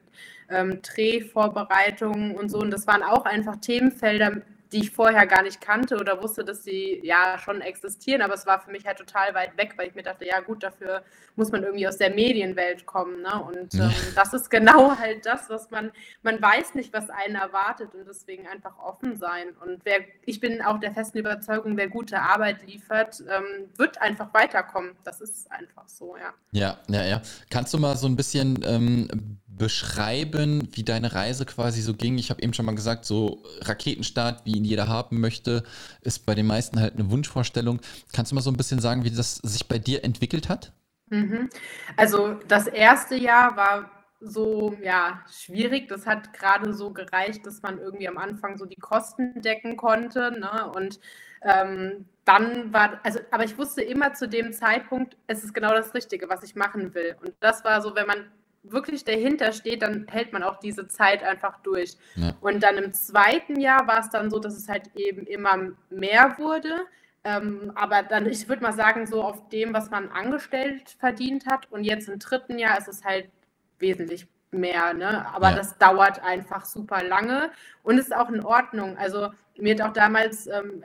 ähm, 0.50 0.82
Drehvorbereitungen 0.82 2.34
und 2.36 2.48
so. 2.50 2.58
Und 2.58 2.70
das 2.70 2.86
waren 2.86 3.02
auch 3.02 3.24
einfach 3.24 3.56
Themenfelder, 3.56 4.42
die 4.72 4.80
ich 4.80 4.90
vorher 4.90 5.26
gar 5.26 5.42
nicht 5.42 5.60
kannte 5.60 5.96
oder 5.96 6.22
wusste, 6.22 6.44
dass 6.44 6.62
sie 6.62 7.00
ja 7.02 7.38
schon 7.38 7.60
existieren, 7.60 8.22
aber 8.22 8.34
es 8.34 8.46
war 8.46 8.60
für 8.60 8.70
mich 8.70 8.86
halt 8.86 8.98
total 8.98 9.34
weit 9.34 9.56
weg, 9.56 9.74
weil 9.76 9.88
ich 9.88 9.94
mir 9.94 10.02
dachte, 10.02 10.26
ja 10.26 10.40
gut, 10.40 10.62
dafür 10.62 11.02
muss 11.36 11.50
man 11.52 11.62
irgendwie 11.62 11.86
aus 11.86 11.96
der 11.96 12.10
Medienwelt 12.10 12.84
kommen. 12.84 13.22
Ne? 13.22 13.42
Und 13.42 13.74
ähm, 13.74 13.92
das 14.14 14.34
ist 14.34 14.50
genau 14.50 14.96
halt 14.98 15.24
das, 15.24 15.48
was 15.48 15.70
man, 15.70 15.90
man 16.22 16.40
weiß 16.40 16.74
nicht, 16.74 16.92
was 16.92 17.08
einen 17.10 17.36
erwartet 17.36 17.94
und 17.94 18.06
deswegen 18.06 18.46
einfach 18.46 18.78
offen 18.78 19.16
sein. 19.16 19.48
Und 19.64 19.84
wer, 19.84 20.00
ich 20.26 20.40
bin 20.40 20.60
auch 20.60 20.78
der 20.78 20.92
festen 20.92 21.18
Überzeugung, 21.18 21.76
wer 21.76 21.88
gute 21.88 22.20
Arbeit 22.20 22.66
liefert, 22.66 23.22
ähm, 23.28 23.70
wird 23.76 24.00
einfach 24.02 24.34
weiterkommen. 24.34 24.96
Das 25.04 25.20
ist 25.20 25.50
einfach 25.50 25.88
so, 25.88 26.16
ja. 26.16 26.34
Ja, 26.52 26.78
ja, 26.88 27.04
ja. 27.04 27.22
Kannst 27.50 27.72
du 27.72 27.78
mal 27.78 27.96
so 27.96 28.06
ein 28.06 28.16
bisschen 28.16 28.58
ähm, 28.64 29.38
beschreiben, 29.58 30.68
wie 30.72 30.84
deine 30.84 31.14
Reise 31.14 31.44
quasi 31.44 31.82
so 31.82 31.94
ging? 31.94 32.16
Ich 32.18 32.30
habe 32.30 32.42
eben 32.42 32.54
schon 32.54 32.66
mal 32.66 32.74
gesagt, 32.74 33.04
so 33.04 33.42
Raketenstart, 33.60 34.46
wie 34.46 34.52
ihn 34.52 34.64
jeder 34.64 34.88
haben 34.88 35.20
möchte, 35.20 35.64
ist 36.00 36.24
bei 36.24 36.34
den 36.34 36.46
meisten 36.46 36.80
halt 36.80 36.94
eine 36.94 37.10
Wunschvorstellung. 37.10 37.80
Kannst 38.12 38.32
du 38.32 38.36
mal 38.36 38.40
so 38.40 38.50
ein 38.50 38.56
bisschen 38.56 38.80
sagen, 38.80 39.04
wie 39.04 39.10
das 39.10 39.36
sich 39.36 39.68
bei 39.68 39.78
dir 39.78 40.04
entwickelt 40.04 40.48
hat? 40.48 40.72
Mhm. 41.10 41.48
Also 41.96 42.34
das 42.46 42.66
erste 42.66 43.16
Jahr 43.16 43.56
war 43.56 43.90
so 44.20 44.76
ja 44.82 45.24
schwierig. 45.30 45.88
Das 45.88 46.06
hat 46.06 46.32
gerade 46.32 46.72
so 46.74 46.92
gereicht, 46.92 47.46
dass 47.46 47.62
man 47.62 47.78
irgendwie 47.78 48.08
am 48.08 48.18
Anfang 48.18 48.56
so 48.56 48.66
die 48.66 48.80
Kosten 48.80 49.40
decken 49.42 49.76
konnte. 49.76 50.32
Ne? 50.38 50.70
Und 50.74 51.00
ähm, 51.42 52.06
dann 52.24 52.72
war, 52.72 53.00
also, 53.04 53.20
aber 53.30 53.44
ich 53.44 53.56
wusste 53.56 53.82
immer 53.82 54.12
zu 54.12 54.28
dem 54.28 54.52
Zeitpunkt, 54.52 55.16
es 55.26 55.44
ist 55.44 55.54
genau 55.54 55.70
das 55.70 55.94
Richtige, 55.94 56.28
was 56.28 56.42
ich 56.42 56.54
machen 56.54 56.94
will. 56.94 57.16
Und 57.22 57.32
das 57.40 57.64
war 57.64 57.80
so, 57.80 57.94
wenn 57.94 58.06
man 58.06 58.30
wirklich 58.62 59.04
dahinter 59.04 59.52
steht, 59.52 59.82
dann 59.82 60.06
hält 60.08 60.32
man 60.32 60.42
auch 60.42 60.58
diese 60.58 60.88
Zeit 60.88 61.22
einfach 61.22 61.60
durch. 61.60 61.96
Ja. 62.16 62.34
Und 62.40 62.62
dann 62.62 62.76
im 62.76 62.92
zweiten 62.92 63.60
Jahr 63.60 63.86
war 63.86 64.00
es 64.00 64.10
dann 64.10 64.30
so, 64.30 64.38
dass 64.38 64.56
es 64.56 64.68
halt 64.68 64.90
eben 64.94 65.26
immer 65.26 65.70
mehr 65.90 66.36
wurde. 66.38 66.86
Ähm, 67.24 67.72
aber 67.74 68.02
dann, 68.02 68.26
ich 68.26 68.48
würde 68.48 68.62
mal 68.62 68.72
sagen, 68.72 69.06
so 69.06 69.22
auf 69.22 69.48
dem, 69.48 69.74
was 69.74 69.90
man 69.90 70.08
angestellt 70.10 70.96
verdient 70.98 71.46
hat. 71.46 71.70
Und 71.70 71.84
jetzt 71.84 72.08
im 72.08 72.18
dritten 72.18 72.58
Jahr 72.58 72.78
ist 72.78 72.88
es 72.88 73.04
halt 73.04 73.28
wesentlich 73.78 74.26
mehr, 74.50 74.94
ne? 74.94 75.26
Aber 75.34 75.50
ja. 75.50 75.56
das 75.56 75.76
dauert 75.78 76.22
einfach 76.22 76.64
super 76.64 77.02
lange 77.02 77.50
und 77.82 77.98
ist 77.98 78.14
auch 78.14 78.30
in 78.30 78.44
Ordnung. 78.44 78.96
Also 78.96 79.30
mir 79.58 79.74
hat 79.74 79.82
auch 79.82 79.92
damals 79.92 80.46
ähm, 80.46 80.82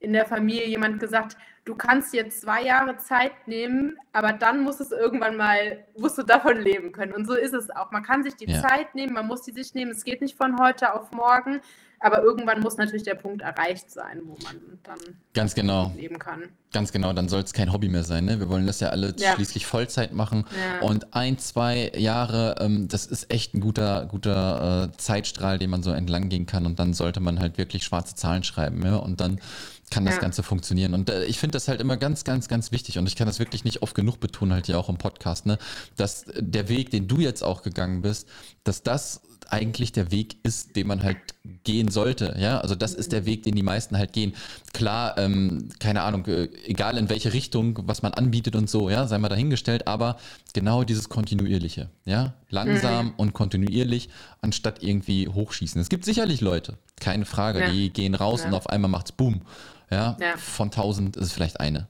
in 0.00 0.12
der 0.12 0.26
Familie 0.26 0.66
jemand 0.66 0.98
gesagt, 0.98 1.36
du 1.64 1.74
kannst 1.74 2.14
jetzt 2.14 2.40
zwei 2.40 2.64
Jahre 2.64 2.96
Zeit 2.96 3.46
nehmen, 3.46 3.96
aber 4.12 4.32
dann 4.32 4.62
muss 4.62 4.80
es 4.80 4.90
irgendwann 4.90 5.36
mal, 5.36 5.84
musst 5.96 6.18
du 6.18 6.22
davon 6.22 6.60
leben 6.60 6.92
können. 6.92 7.12
Und 7.12 7.26
so 7.26 7.34
ist 7.34 7.54
es 7.54 7.70
auch. 7.70 7.90
Man 7.90 8.02
kann 8.02 8.24
sich 8.24 8.34
die 8.34 8.50
ja. 8.50 8.60
Zeit 8.60 8.94
nehmen, 8.94 9.12
man 9.12 9.26
muss 9.26 9.42
die 9.42 9.52
sich 9.52 9.74
nehmen. 9.74 9.90
Es 9.90 10.04
geht 10.04 10.20
nicht 10.22 10.36
von 10.36 10.58
heute 10.58 10.94
auf 10.94 11.12
morgen, 11.12 11.60
aber 12.02 12.22
irgendwann 12.22 12.60
muss 12.60 12.78
natürlich 12.78 13.02
der 13.02 13.14
Punkt 13.14 13.42
erreicht 13.42 13.90
sein, 13.90 14.22
wo 14.24 14.36
man 14.42 14.56
dann 14.82 14.98
ganz 15.34 15.54
genau 15.54 15.92
leben 15.94 16.18
kann. 16.18 16.44
Ganz 16.72 16.92
genau, 16.92 17.12
dann 17.12 17.28
soll 17.28 17.42
es 17.42 17.52
kein 17.52 17.72
Hobby 17.72 17.90
mehr 17.90 18.04
sein. 18.04 18.24
Ne? 18.24 18.40
Wir 18.40 18.48
wollen 18.48 18.66
das 18.66 18.80
ja 18.80 18.88
alle 18.88 19.14
ja. 19.18 19.34
schließlich 19.34 19.66
Vollzeit 19.66 20.14
machen. 20.14 20.46
Ja. 20.58 20.86
Und 20.86 21.14
ein, 21.14 21.36
zwei 21.36 21.92
Jahre, 21.94 22.54
ähm, 22.58 22.88
das 22.88 23.04
ist 23.04 23.30
echt 23.30 23.54
ein 23.54 23.60
guter, 23.60 24.06
guter 24.06 24.90
äh, 24.90 24.96
Zeitstrahl, 24.96 25.58
den 25.58 25.68
man 25.68 25.82
so 25.82 25.90
entlang 25.90 26.30
gehen 26.30 26.46
kann. 26.46 26.64
Und 26.64 26.78
dann 26.78 26.94
sollte 26.94 27.20
man 27.20 27.38
halt 27.38 27.58
wirklich 27.58 27.84
schwarze 27.84 28.14
Zahlen 28.14 28.44
schreiben. 28.44 28.82
Ja? 28.82 28.96
Und 28.96 29.20
dann 29.20 29.38
kann 29.90 30.04
das 30.04 30.16
ja. 30.16 30.20
Ganze 30.20 30.42
funktionieren. 30.42 30.94
Und 30.94 31.10
äh, 31.10 31.24
ich 31.24 31.38
finde 31.38 31.52
das 31.52 31.68
halt 31.68 31.80
immer 31.80 31.96
ganz, 31.96 32.24
ganz, 32.24 32.48
ganz 32.48 32.72
wichtig 32.72 32.98
und 32.98 33.06
ich 33.06 33.16
kann 33.16 33.26
das 33.26 33.38
wirklich 33.38 33.64
nicht 33.64 33.82
oft 33.82 33.94
genug 33.94 34.20
betonen, 34.20 34.52
halt 34.52 34.66
hier 34.66 34.78
auch 34.78 34.88
im 34.88 34.98
Podcast, 34.98 35.46
ne, 35.46 35.58
dass 35.96 36.24
der 36.36 36.68
Weg, 36.68 36.90
den 36.90 37.08
du 37.08 37.18
jetzt 37.18 37.42
auch 37.42 37.62
gegangen 37.62 38.02
bist, 38.02 38.28
dass 38.64 38.82
das 38.82 39.20
eigentlich 39.48 39.92
der 39.92 40.10
Weg 40.10 40.36
ist, 40.42 40.76
den 40.76 40.86
man 40.86 41.02
halt 41.02 41.18
gehen 41.64 41.88
sollte. 41.88 42.36
Ja, 42.38 42.60
also 42.60 42.74
das 42.74 42.94
ist 42.94 43.12
der 43.12 43.26
Weg, 43.26 43.42
den 43.42 43.54
die 43.54 43.62
meisten 43.62 43.96
halt 43.96 44.12
gehen. 44.12 44.34
Klar, 44.72 45.16
ähm, 45.18 45.70
keine 45.78 46.02
Ahnung, 46.02 46.26
äh, 46.26 46.48
egal 46.64 46.98
in 46.98 47.08
welche 47.08 47.32
Richtung, 47.32 47.78
was 47.86 48.02
man 48.02 48.12
anbietet 48.12 48.56
und 48.56 48.68
so, 48.68 48.90
ja, 48.90 49.06
sei 49.06 49.18
mal 49.18 49.28
dahingestellt, 49.28 49.86
aber 49.86 50.18
genau 50.52 50.84
dieses 50.84 51.08
kontinuierliche, 51.08 51.88
ja, 52.04 52.34
langsam 52.48 53.06
mhm. 53.06 53.14
und 53.16 53.32
kontinuierlich, 53.32 54.08
anstatt 54.40 54.82
irgendwie 54.82 55.28
hochschießen. 55.28 55.80
Es 55.80 55.88
gibt 55.88 56.04
sicherlich 56.04 56.40
Leute, 56.40 56.78
keine 57.00 57.24
Frage, 57.24 57.60
ja. 57.60 57.70
die 57.70 57.90
gehen 57.92 58.14
raus 58.14 58.42
ja. 58.42 58.48
und 58.48 58.54
auf 58.54 58.68
einmal 58.68 58.90
macht's 58.90 59.12
Boom. 59.12 59.42
Ja, 59.90 60.16
ja. 60.20 60.36
von 60.36 60.70
tausend 60.70 61.16
ist 61.16 61.26
es 61.26 61.32
vielleicht 61.32 61.58
eine. 61.58 61.88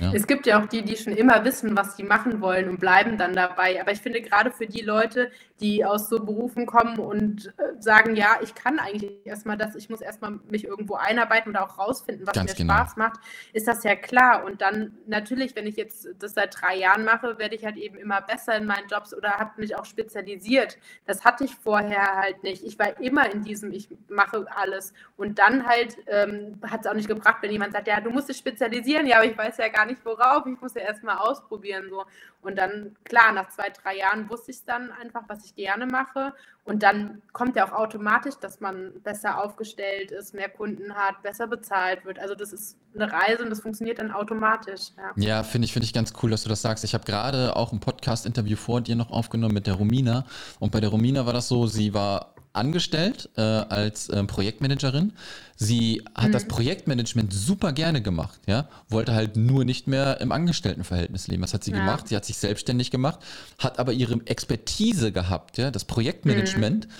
Ja. 0.00 0.12
Es 0.12 0.26
gibt 0.26 0.46
ja 0.46 0.62
auch 0.62 0.66
die, 0.66 0.82
die 0.82 0.96
schon 0.96 1.12
immer 1.12 1.44
wissen, 1.44 1.76
was 1.76 1.96
sie 1.96 2.04
machen 2.04 2.40
wollen 2.40 2.68
und 2.68 2.78
bleiben 2.78 3.18
dann 3.18 3.34
dabei. 3.34 3.80
Aber 3.80 3.92
ich 3.92 4.00
finde 4.00 4.20
gerade 4.20 4.52
für 4.52 4.66
die 4.66 4.82
Leute, 4.82 5.30
die 5.60 5.84
aus 5.84 6.08
so 6.08 6.24
Berufen 6.24 6.64
kommen 6.64 6.98
und 6.98 7.52
äh, 7.58 7.80
sagen, 7.80 8.16
ja, 8.16 8.38
ich 8.42 8.54
kann 8.54 8.78
eigentlich 8.78 9.26
erstmal 9.26 9.56
das, 9.56 9.74
ich 9.74 9.90
muss 9.90 10.00
erstmal 10.00 10.38
mich 10.48 10.64
irgendwo 10.64 10.94
einarbeiten 10.94 11.50
oder 11.50 11.64
auch 11.64 11.78
rausfinden, 11.78 12.26
was 12.26 12.34
Ganz 12.34 12.52
mir 12.52 12.56
genau. 12.56 12.74
Spaß 12.74 12.96
macht, 12.96 13.20
ist 13.52 13.68
das 13.68 13.84
ja 13.84 13.94
klar. 13.96 14.44
Und 14.44 14.62
dann 14.62 14.96
natürlich, 15.06 15.54
wenn 15.54 15.66
ich 15.66 15.76
jetzt 15.76 16.08
das 16.18 16.32
seit 16.34 16.60
drei 16.60 16.76
Jahren 16.76 17.04
mache, 17.04 17.38
werde 17.38 17.54
ich 17.54 17.64
halt 17.64 17.76
eben 17.76 17.98
immer 17.98 18.22
besser 18.22 18.56
in 18.56 18.64
meinen 18.64 18.88
Jobs 18.88 19.14
oder 19.14 19.32
habe 19.32 19.60
mich 19.60 19.76
auch 19.76 19.84
spezialisiert. 19.84 20.78
Das 21.06 21.24
hatte 21.24 21.44
ich 21.44 21.54
vorher 21.54 22.16
halt 22.16 22.42
nicht. 22.42 22.64
Ich 22.64 22.78
war 22.78 22.98
immer 23.00 23.30
in 23.30 23.42
diesem, 23.42 23.72
ich 23.72 23.88
mache 24.08 24.46
alles. 24.56 24.94
Und 25.16 25.38
dann 25.38 25.66
halt 25.66 25.96
ähm, 26.06 26.58
hat 26.62 26.80
es 26.82 26.86
auch 26.86 26.94
nicht 26.94 27.08
gebracht, 27.08 27.38
wenn 27.42 27.50
jemand 27.50 27.72
sagt, 27.72 27.88
ja, 27.88 28.00
du 28.00 28.10
musst 28.10 28.28
dich 28.28 28.38
spezialisieren, 28.38 29.06
ja, 29.06 29.16
aber 29.16 29.26
ich 29.26 29.36
weiß 29.36 29.58
ja 29.58 29.68
gar 29.68 29.84
nicht, 29.84 29.98
nicht 29.98 30.04
worauf, 30.04 30.46
ich 30.46 30.60
muss 30.60 30.74
ja 30.74 30.82
erstmal 30.82 31.18
ausprobieren. 31.18 31.88
So. 31.90 32.04
Und 32.42 32.56
dann, 32.56 32.96
klar, 33.04 33.32
nach 33.32 33.48
zwei, 33.48 33.70
drei 33.70 33.96
Jahren 33.96 34.28
wusste 34.30 34.50
ich 34.50 34.64
dann 34.64 34.90
einfach, 34.92 35.22
was 35.26 35.44
ich 35.44 35.47
gerne 35.54 35.86
mache. 35.86 36.32
Und 36.64 36.82
dann 36.82 37.22
kommt 37.32 37.56
ja 37.56 37.66
auch 37.66 37.72
automatisch, 37.72 38.34
dass 38.40 38.60
man 38.60 38.92
besser 39.02 39.42
aufgestellt 39.42 40.10
ist, 40.10 40.34
mehr 40.34 40.48
Kunden 40.48 40.94
hat, 40.94 41.22
besser 41.22 41.46
bezahlt 41.46 42.04
wird. 42.04 42.18
Also 42.18 42.34
das 42.34 42.52
ist 42.52 42.76
eine 42.94 43.10
Reise 43.10 43.42
und 43.42 43.50
das 43.50 43.60
funktioniert 43.60 43.98
dann 43.98 44.10
automatisch. 44.10 44.90
Ja, 44.96 45.12
ja 45.16 45.42
finde 45.42 45.64
ich, 45.64 45.72
finde 45.72 45.86
ich 45.86 45.94
ganz 45.94 46.12
cool, 46.22 46.30
dass 46.30 46.42
du 46.42 46.48
das 46.48 46.60
sagst. 46.60 46.84
Ich 46.84 46.94
habe 46.94 47.04
gerade 47.04 47.56
auch 47.56 47.72
ein 47.72 47.80
Podcast-Interview 47.80 48.56
vor 48.56 48.80
dir 48.82 48.96
noch 48.96 49.10
aufgenommen 49.10 49.54
mit 49.54 49.66
der 49.66 49.74
Romina. 49.74 50.26
Und 50.58 50.72
bei 50.72 50.80
der 50.80 50.90
Romina 50.90 51.24
war 51.24 51.32
das 51.32 51.48
so, 51.48 51.66
sie 51.66 51.94
war 51.94 52.34
angestellt 52.52 53.28
äh, 53.36 53.40
als 53.40 54.08
äh, 54.08 54.22
Projektmanagerin. 54.24 55.12
Sie 55.56 56.02
hat 56.14 56.28
mhm. 56.28 56.32
das 56.32 56.46
Projektmanagement 56.46 57.32
super 57.32 57.72
gerne 57.72 58.00
gemacht, 58.00 58.40
ja, 58.46 58.68
wollte 58.88 59.12
halt 59.12 59.36
nur 59.36 59.64
nicht 59.64 59.88
mehr 59.88 60.20
im 60.20 60.30
Angestelltenverhältnis 60.30 61.26
leben. 61.26 61.42
Was 61.42 61.52
hat 61.52 61.64
sie 61.64 61.72
ja. 61.72 61.78
gemacht? 61.78 62.08
Sie 62.08 62.16
hat 62.16 62.24
sich 62.24 62.38
selbstständig 62.38 62.90
gemacht, 62.90 63.20
hat 63.58 63.78
aber 63.78 63.92
ihre 63.92 64.20
Expertise 64.26 65.10
gehabt, 65.10 65.58
ja, 65.58 65.70
das 65.70 65.84
Projektmanagement 65.84 66.86
mhm. 66.86 66.92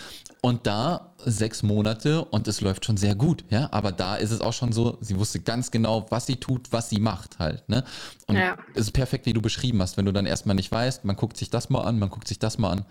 und 0.43 0.67
da 0.67 1.13
sechs 1.25 1.63
Monate 1.63 2.25
und 2.25 2.49
es 2.49 2.61
läuft 2.61 2.85
schon 2.85 2.97
sehr 2.97 3.15
gut, 3.15 3.45
ja, 3.51 3.69
aber 3.73 3.93
da 3.93 4.17
ist 4.17 4.31
es 4.31 4.41
auch 4.41 4.53
schon 4.53 4.73
so, 4.73 4.99
sie 5.01 5.19
wusste 5.19 5.41
ganz 5.41 5.71
genau, 5.71 6.07
was 6.11 6.27
sie 6.27 6.37
tut, 6.37 6.73
was 6.73 6.91
sie 6.91 7.01
macht 7.01 7.39
halt, 7.39 7.69
ne? 7.69 7.85
Und 8.27 8.37
ja. 8.37 8.57
es 8.75 8.83
ist 8.83 8.93
perfekt, 8.93 9.27
wie 9.27 9.33
du 9.33 9.41
beschrieben 9.41 9.81
hast, 9.83 9.97
wenn 9.97 10.05
du 10.05 10.13
dann 10.13 10.27
erstmal 10.27 10.57
nicht 10.57 10.71
weißt, 10.71 11.05
man 11.05 11.17
guckt 11.17 11.37
sich 11.37 11.51
das 11.51 11.71
mal 11.71 11.83
an, 11.83 11.99
man 11.99 12.11
guckt 12.11 12.29
sich 12.29 12.39
das 12.39 12.59
mal 12.59 12.71
an 12.71 12.85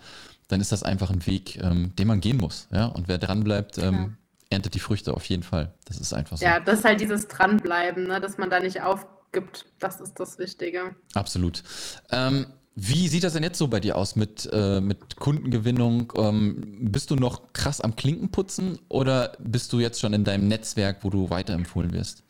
dann 0.48 0.60
ist 0.60 0.72
das 0.72 0.82
einfach 0.82 1.10
ein 1.10 1.26
Weg, 1.26 1.62
ähm, 1.62 1.94
den 1.96 2.08
man 2.08 2.20
gehen 2.20 2.38
muss. 2.38 2.68
Ja? 2.72 2.86
Und 2.86 3.06
wer 3.06 3.18
dranbleibt, 3.18 3.78
ähm, 3.78 4.16
erntet 4.50 4.74
die 4.74 4.80
Früchte 4.80 5.14
auf 5.14 5.24
jeden 5.26 5.42
Fall. 5.42 5.74
Das 5.84 5.98
ist 5.98 6.12
einfach 6.12 6.38
so. 6.38 6.44
Ja, 6.44 6.58
das 6.58 6.80
ist 6.80 6.84
halt 6.84 7.00
dieses 7.00 7.28
Dranbleiben, 7.28 8.06
ne? 8.06 8.20
dass 8.20 8.38
man 8.38 8.50
da 8.50 8.58
nicht 8.58 8.82
aufgibt. 8.82 9.66
Das 9.78 10.00
ist 10.00 10.18
das 10.18 10.38
Wichtige. 10.38 10.96
Absolut. 11.14 11.62
Ähm, 12.10 12.46
wie 12.74 13.08
sieht 13.08 13.24
das 13.24 13.34
denn 13.34 13.42
jetzt 13.42 13.58
so 13.58 13.68
bei 13.68 13.80
dir 13.80 13.96
aus 13.96 14.16
mit, 14.16 14.48
äh, 14.52 14.80
mit 14.80 15.16
Kundengewinnung? 15.16 16.12
Ähm, 16.16 16.78
bist 16.80 17.10
du 17.10 17.16
noch 17.16 17.52
krass 17.52 17.80
am 17.80 17.96
Klinkenputzen 17.96 18.78
oder 18.88 19.36
bist 19.40 19.72
du 19.72 19.80
jetzt 19.80 20.00
schon 20.00 20.14
in 20.14 20.24
deinem 20.24 20.48
Netzwerk, 20.48 20.98
wo 21.02 21.10
du 21.10 21.28
weiterempfohlen 21.28 21.92
wirst? 21.92 22.22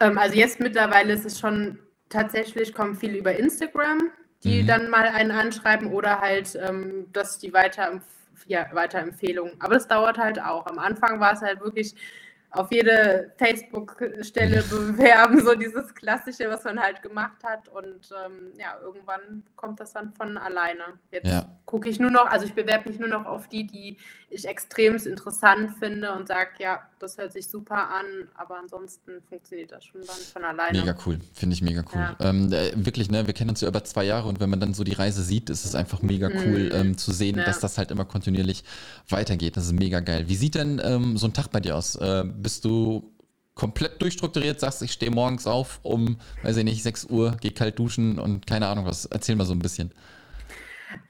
Ähm, 0.00 0.18
also 0.18 0.36
jetzt 0.36 0.60
mittlerweile 0.60 1.14
ist 1.14 1.24
es 1.24 1.38
schon 1.38 1.78
tatsächlich, 2.08 2.74
kommt 2.74 2.98
viel 2.98 3.14
über 3.14 3.34
Instagram 3.34 4.10
die 4.44 4.62
mhm. 4.62 4.66
dann 4.66 4.90
mal 4.90 5.06
einen 5.06 5.30
anschreiben 5.30 5.88
oder 5.92 6.20
halt, 6.20 6.56
ähm, 6.56 7.06
dass 7.12 7.38
die 7.38 7.52
weiter, 7.52 8.00
ja, 8.46 8.66
Weiterempfehlung. 8.72 9.52
Aber 9.60 9.74
das 9.74 9.88
dauert 9.88 10.18
halt 10.18 10.40
auch. 10.40 10.66
Am 10.66 10.78
Anfang 10.78 11.20
war 11.20 11.32
es 11.32 11.42
halt 11.42 11.60
wirklich 11.60 11.94
auf 12.52 12.70
jede 12.70 13.32
Facebook-Stelle 13.38 14.62
bewerben, 14.62 15.40
so 15.40 15.54
dieses 15.54 15.94
Klassische, 15.94 16.48
was 16.50 16.64
man 16.64 16.78
halt 16.78 17.02
gemacht 17.02 17.42
hat. 17.42 17.68
Und 17.68 18.10
ähm, 18.24 18.52
ja, 18.58 18.78
irgendwann 18.82 19.42
kommt 19.56 19.80
das 19.80 19.92
dann 19.92 20.12
von 20.12 20.36
alleine. 20.36 20.84
Jetzt 21.10 21.28
ja. 21.28 21.46
gucke 21.64 21.88
ich 21.88 21.98
nur 21.98 22.10
noch, 22.10 22.26
also 22.26 22.44
ich 22.44 22.54
bewerbe 22.54 22.90
mich 22.90 22.98
nur 22.98 23.08
noch 23.08 23.24
auf 23.24 23.48
die, 23.48 23.66
die 23.66 23.96
ich 24.28 24.46
extrem 24.46 24.96
interessant 24.96 25.76
finde 25.78 26.12
und 26.12 26.28
sage, 26.28 26.50
ja, 26.58 26.82
das 26.98 27.18
hört 27.18 27.32
sich 27.32 27.48
super 27.48 27.90
an, 27.90 28.28
aber 28.34 28.58
ansonsten 28.58 29.22
funktioniert 29.28 29.72
das 29.72 29.84
schon 29.84 30.00
dann 30.02 30.16
von 30.16 30.44
alleine. 30.44 30.78
Mega 30.78 30.96
cool, 31.06 31.18
finde 31.32 31.54
ich 31.54 31.62
mega 31.62 31.82
cool. 31.92 32.00
Ja. 32.00 32.16
Ähm, 32.20 32.52
äh, 32.52 32.72
wirklich, 32.76 33.10
ne, 33.10 33.26
wir 33.26 33.34
kennen 33.34 33.50
uns 33.50 33.60
ja 33.60 33.68
über 33.68 33.82
zwei 33.84 34.04
Jahre 34.04 34.28
und 34.28 34.40
wenn 34.40 34.50
man 34.50 34.60
dann 34.60 34.74
so 34.74 34.84
die 34.84 34.92
Reise 34.92 35.22
sieht, 35.22 35.50
ist 35.50 35.64
es 35.64 35.74
einfach 35.74 36.02
mega 36.02 36.28
cool 36.28 36.64
mhm. 36.64 36.70
ähm, 36.72 36.98
zu 36.98 37.12
sehen, 37.12 37.38
ja. 37.38 37.44
dass 37.44 37.60
das 37.60 37.78
halt 37.78 37.90
immer 37.90 38.04
kontinuierlich 38.04 38.64
weitergeht. 39.08 39.56
Das 39.56 39.64
ist 39.64 39.72
mega 39.72 40.00
geil. 40.00 40.28
Wie 40.28 40.36
sieht 40.36 40.54
denn 40.54 40.80
ähm, 40.84 41.16
so 41.16 41.26
ein 41.26 41.32
Tag 41.32 41.48
bei 41.48 41.60
dir 41.60 41.76
aus? 41.76 41.96
Äh, 41.96 42.24
bist 42.42 42.64
du 42.64 43.12
komplett 43.54 44.00
durchstrukturiert, 44.00 44.60
sagst, 44.60 44.82
ich 44.82 44.92
stehe 44.92 45.10
morgens 45.10 45.46
auf 45.46 45.80
um, 45.82 46.18
weiß 46.42 46.56
ich 46.56 46.64
nicht, 46.64 46.82
6 46.82 47.06
Uhr, 47.06 47.36
gehe 47.40 47.52
kalt 47.52 47.78
duschen 47.78 48.18
und 48.18 48.46
keine 48.46 48.66
Ahnung 48.66 48.86
was. 48.86 49.04
Erzähl 49.06 49.36
mal 49.36 49.44
so 49.44 49.52
ein 49.52 49.58
bisschen. 49.58 49.92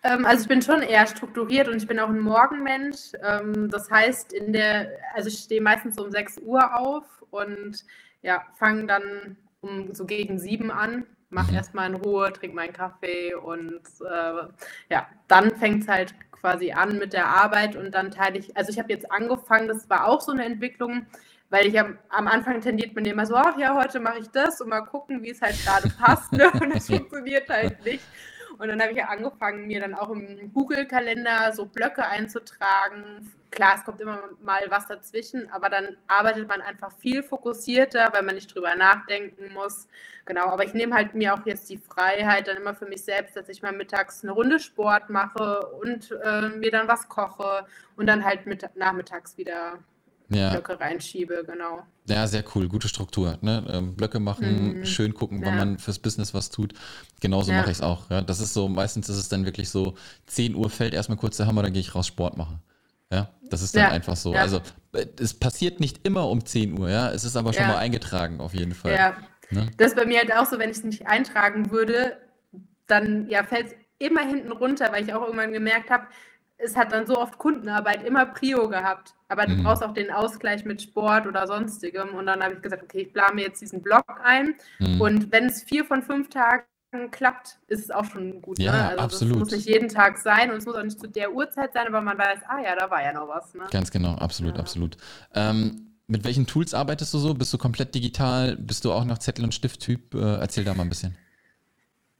Ähm, 0.02 0.24
also 0.24 0.42
ich 0.42 0.48
bin 0.48 0.62
schon 0.62 0.82
eher 0.82 1.06
strukturiert 1.06 1.68
und 1.68 1.76
ich 1.76 1.86
bin 1.86 1.98
auch 1.98 2.08
ein 2.08 2.20
Morgenmensch. 2.20 3.12
Ähm, 3.22 3.70
das 3.70 3.90
heißt, 3.90 4.32
in 4.32 4.52
der, 4.52 4.90
also 5.14 5.28
ich 5.28 5.38
stehe 5.38 5.60
meistens 5.60 5.98
um 5.98 6.10
6 6.10 6.38
Uhr 6.38 6.78
auf 6.78 7.04
und 7.30 7.84
ja, 8.22 8.42
fange 8.54 8.86
dann 8.86 9.36
um 9.60 9.94
so 9.94 10.04
gegen 10.04 10.38
7 10.38 10.70
an, 10.70 11.06
mache 11.32 11.50
mhm. 11.50 11.56
erstmal 11.56 11.88
in 11.88 11.96
Ruhe, 11.96 12.32
trinke 12.32 12.54
meinen 12.56 12.72
Kaffee 12.72 13.34
und 13.34 13.80
äh, 14.00 14.42
ja, 14.90 15.06
dann 15.28 15.50
fängt 15.56 15.82
es 15.82 15.88
halt 15.88 16.14
quasi 16.30 16.72
an 16.72 16.98
mit 16.98 17.12
der 17.12 17.26
Arbeit 17.26 17.76
und 17.76 17.92
dann 17.92 18.10
teile 18.10 18.38
ich, 18.38 18.56
also 18.56 18.70
ich 18.70 18.78
habe 18.78 18.92
jetzt 18.92 19.10
angefangen, 19.10 19.68
das 19.68 19.88
war 19.88 20.08
auch 20.08 20.20
so 20.20 20.32
eine 20.32 20.44
Entwicklung, 20.44 21.06
weil 21.50 21.66
ich 21.66 21.78
am, 21.78 21.98
am 22.08 22.26
Anfang 22.28 22.60
tendiert 22.60 22.94
man 22.94 23.04
immer 23.04 23.26
so, 23.26 23.34
ach 23.34 23.58
ja, 23.58 23.74
heute 23.74 24.00
mache 24.00 24.20
ich 24.20 24.28
das 24.30 24.60
und 24.60 24.70
mal 24.70 24.80
gucken, 24.80 25.22
wie 25.22 25.30
es 25.30 25.42
halt 25.42 25.56
gerade 25.64 25.88
passt. 25.90 26.32
Ne? 26.32 26.50
Und 26.60 26.74
das 26.74 26.86
funktioniert 26.86 27.48
halt 27.50 27.84
nicht. 27.84 28.02
Und 28.58 28.68
dann 28.68 28.80
habe 28.80 28.92
ich 28.92 28.96
ja 28.96 29.08
angefangen, 29.08 29.66
mir 29.66 29.80
dann 29.80 29.94
auch 29.94 30.08
im 30.08 30.50
Google-Kalender 30.54 31.52
so 31.52 31.66
Blöcke 31.66 32.06
einzutragen. 32.06 33.30
Klar, 33.52 33.74
es 33.76 33.84
kommt 33.84 34.00
immer 34.00 34.18
mal 34.42 34.62
was 34.70 34.86
dazwischen, 34.86 35.48
aber 35.52 35.68
dann 35.68 35.96
arbeitet 36.06 36.48
man 36.48 36.62
einfach 36.62 36.90
viel 36.90 37.22
fokussierter, 37.22 38.08
weil 38.14 38.22
man 38.22 38.34
nicht 38.34 38.52
drüber 38.52 38.74
nachdenken 38.74 39.52
muss. 39.52 39.88
Genau, 40.24 40.46
aber 40.46 40.64
ich 40.64 40.72
nehme 40.72 40.94
halt 40.94 41.14
mir 41.14 41.34
auch 41.34 41.44
jetzt 41.44 41.68
die 41.68 41.76
Freiheit 41.76 42.48
dann 42.48 42.56
immer 42.56 42.74
für 42.74 42.86
mich 42.86 43.04
selbst, 43.04 43.36
dass 43.36 43.50
ich 43.50 43.60
mal 43.60 43.72
mittags 43.72 44.22
eine 44.22 44.32
Runde 44.32 44.58
Sport 44.58 45.10
mache 45.10 45.66
und 45.82 46.12
äh, 46.24 46.48
mir 46.48 46.70
dann 46.70 46.88
was 46.88 47.10
koche 47.10 47.66
und 47.96 48.06
dann 48.06 48.24
halt 48.24 48.46
mit, 48.46 48.66
nachmittags 48.74 49.36
wieder 49.36 49.78
ja. 50.30 50.50
Blöcke 50.50 50.80
reinschiebe, 50.80 51.44
genau. 51.46 51.82
Ja, 52.08 52.26
sehr 52.26 52.44
cool, 52.54 52.68
gute 52.68 52.88
Struktur. 52.88 53.36
Ne? 53.42 53.66
Ähm, 53.68 53.96
Blöcke 53.96 54.18
machen, 54.18 54.78
mhm. 54.78 54.84
schön 54.86 55.12
gucken, 55.12 55.40
ja. 55.40 55.46
wann 55.46 55.56
man 55.58 55.78
fürs 55.78 55.98
Business 55.98 56.32
was 56.32 56.48
tut. 56.48 56.72
Genauso 57.20 57.52
ja. 57.52 57.58
mache 57.58 57.70
ich 57.70 57.76
es 57.76 57.82
auch. 57.82 58.08
Ja? 58.08 58.22
Das 58.22 58.40
ist 58.40 58.54
so, 58.54 58.66
meistens 58.68 59.10
ist 59.10 59.18
es 59.18 59.28
dann 59.28 59.44
wirklich 59.44 59.68
so, 59.68 59.94
10 60.28 60.54
Uhr 60.54 60.70
fällt 60.70 60.94
erstmal 60.94 61.18
kurz 61.18 61.36
der 61.36 61.46
Hammer, 61.46 61.62
dann 61.62 61.74
gehe 61.74 61.80
ich 61.80 61.94
raus 61.94 62.06
Sport 62.06 62.38
machen. 62.38 62.62
Ja, 63.12 63.28
das 63.50 63.60
ist 63.60 63.76
dann 63.76 63.92
einfach 63.92 64.16
so. 64.16 64.32
Also 64.32 64.62
äh, 64.94 65.06
es 65.20 65.34
passiert 65.34 65.80
nicht 65.80 66.06
immer 66.06 66.28
um 66.28 66.44
10 66.44 66.78
Uhr, 66.78 66.88
ja. 66.88 67.10
Es 67.10 67.24
ist 67.24 67.36
aber 67.36 67.52
schon 67.52 67.66
mal 67.66 67.76
eingetragen 67.76 68.40
auf 68.40 68.54
jeden 68.54 68.74
Fall. 68.74 68.94
Ja. 68.94 69.16
Ne? 69.50 69.70
Das 69.76 69.88
ist 69.88 69.96
bei 69.96 70.06
mir 70.06 70.18
halt 70.18 70.34
auch 70.34 70.46
so, 70.46 70.58
wenn 70.58 70.70
ich 70.70 70.78
es 70.78 70.84
nicht 70.84 71.06
eintragen 71.06 71.70
würde, 71.70 72.16
dann 72.86 73.28
ja, 73.28 73.44
fällt 73.44 73.66
es 73.66 73.74
immer 73.98 74.22
hinten 74.22 74.50
runter, 74.50 74.90
weil 74.92 75.04
ich 75.04 75.12
auch 75.12 75.22
irgendwann 75.22 75.52
gemerkt 75.52 75.90
habe, 75.90 76.06
es 76.56 76.76
hat 76.76 76.92
dann 76.92 77.06
so 77.06 77.18
oft 77.18 77.38
Kundenarbeit 77.38 78.04
immer 78.04 78.24
Prio 78.24 78.68
gehabt. 78.68 79.14
Aber 79.28 79.46
du 79.46 79.54
mhm. 79.54 79.64
brauchst 79.64 79.82
auch 79.82 79.92
den 79.92 80.10
Ausgleich 80.10 80.64
mit 80.64 80.80
Sport 80.80 81.26
oder 81.26 81.46
sonstigem. 81.46 82.14
Und 82.14 82.26
dann 82.26 82.42
habe 82.42 82.54
ich 82.54 82.62
gesagt, 82.62 82.82
okay, 82.82 83.02
ich 83.02 83.12
plane 83.12 83.34
mir 83.34 83.46
jetzt 83.46 83.60
diesen 83.60 83.82
Blog 83.82 84.04
ein. 84.22 84.54
Mhm. 84.78 85.00
Und 85.00 85.32
wenn 85.32 85.46
es 85.46 85.62
vier 85.62 85.84
von 85.84 86.02
fünf 86.02 86.30
Tagen 86.30 86.64
klappt, 87.10 87.58
ist 87.68 87.84
es 87.84 87.90
auch 87.90 88.04
schon 88.04 88.42
gut. 88.42 88.58
Ja, 88.58 88.72
ne? 88.72 88.88
also 88.88 89.02
absolut. 89.02 89.36
Es 89.36 89.40
muss 89.40 89.50
nicht 89.52 89.66
jeden 89.66 89.88
Tag 89.88 90.18
sein 90.18 90.50
und 90.50 90.58
es 90.58 90.66
muss 90.66 90.74
auch 90.74 90.82
nicht 90.82 91.00
zu 91.00 91.08
der 91.08 91.32
Uhrzeit 91.32 91.72
sein, 91.72 91.86
aber 91.86 92.00
man 92.00 92.18
weiß, 92.18 92.40
ah 92.48 92.60
ja, 92.62 92.76
da 92.76 92.90
war 92.90 93.02
ja 93.02 93.12
noch 93.12 93.28
was. 93.28 93.54
Ne? 93.54 93.64
Ganz 93.70 93.90
genau, 93.90 94.14
absolut, 94.16 94.54
ja. 94.54 94.60
absolut. 94.60 94.96
Ähm, 95.34 95.92
mit 96.06 96.24
welchen 96.24 96.46
Tools 96.46 96.74
arbeitest 96.74 97.14
du 97.14 97.18
so? 97.18 97.34
Bist 97.34 97.52
du 97.52 97.58
komplett 97.58 97.94
digital? 97.94 98.56
Bist 98.56 98.84
du 98.84 98.92
auch 98.92 99.04
noch 99.04 99.18
Zettel- 99.18 99.44
und 99.44 99.54
Stift-Typ? 99.54 100.14
Äh, 100.14 100.40
erzähl 100.40 100.64
da 100.64 100.74
mal 100.74 100.82
ein 100.82 100.88
bisschen. 100.88 101.16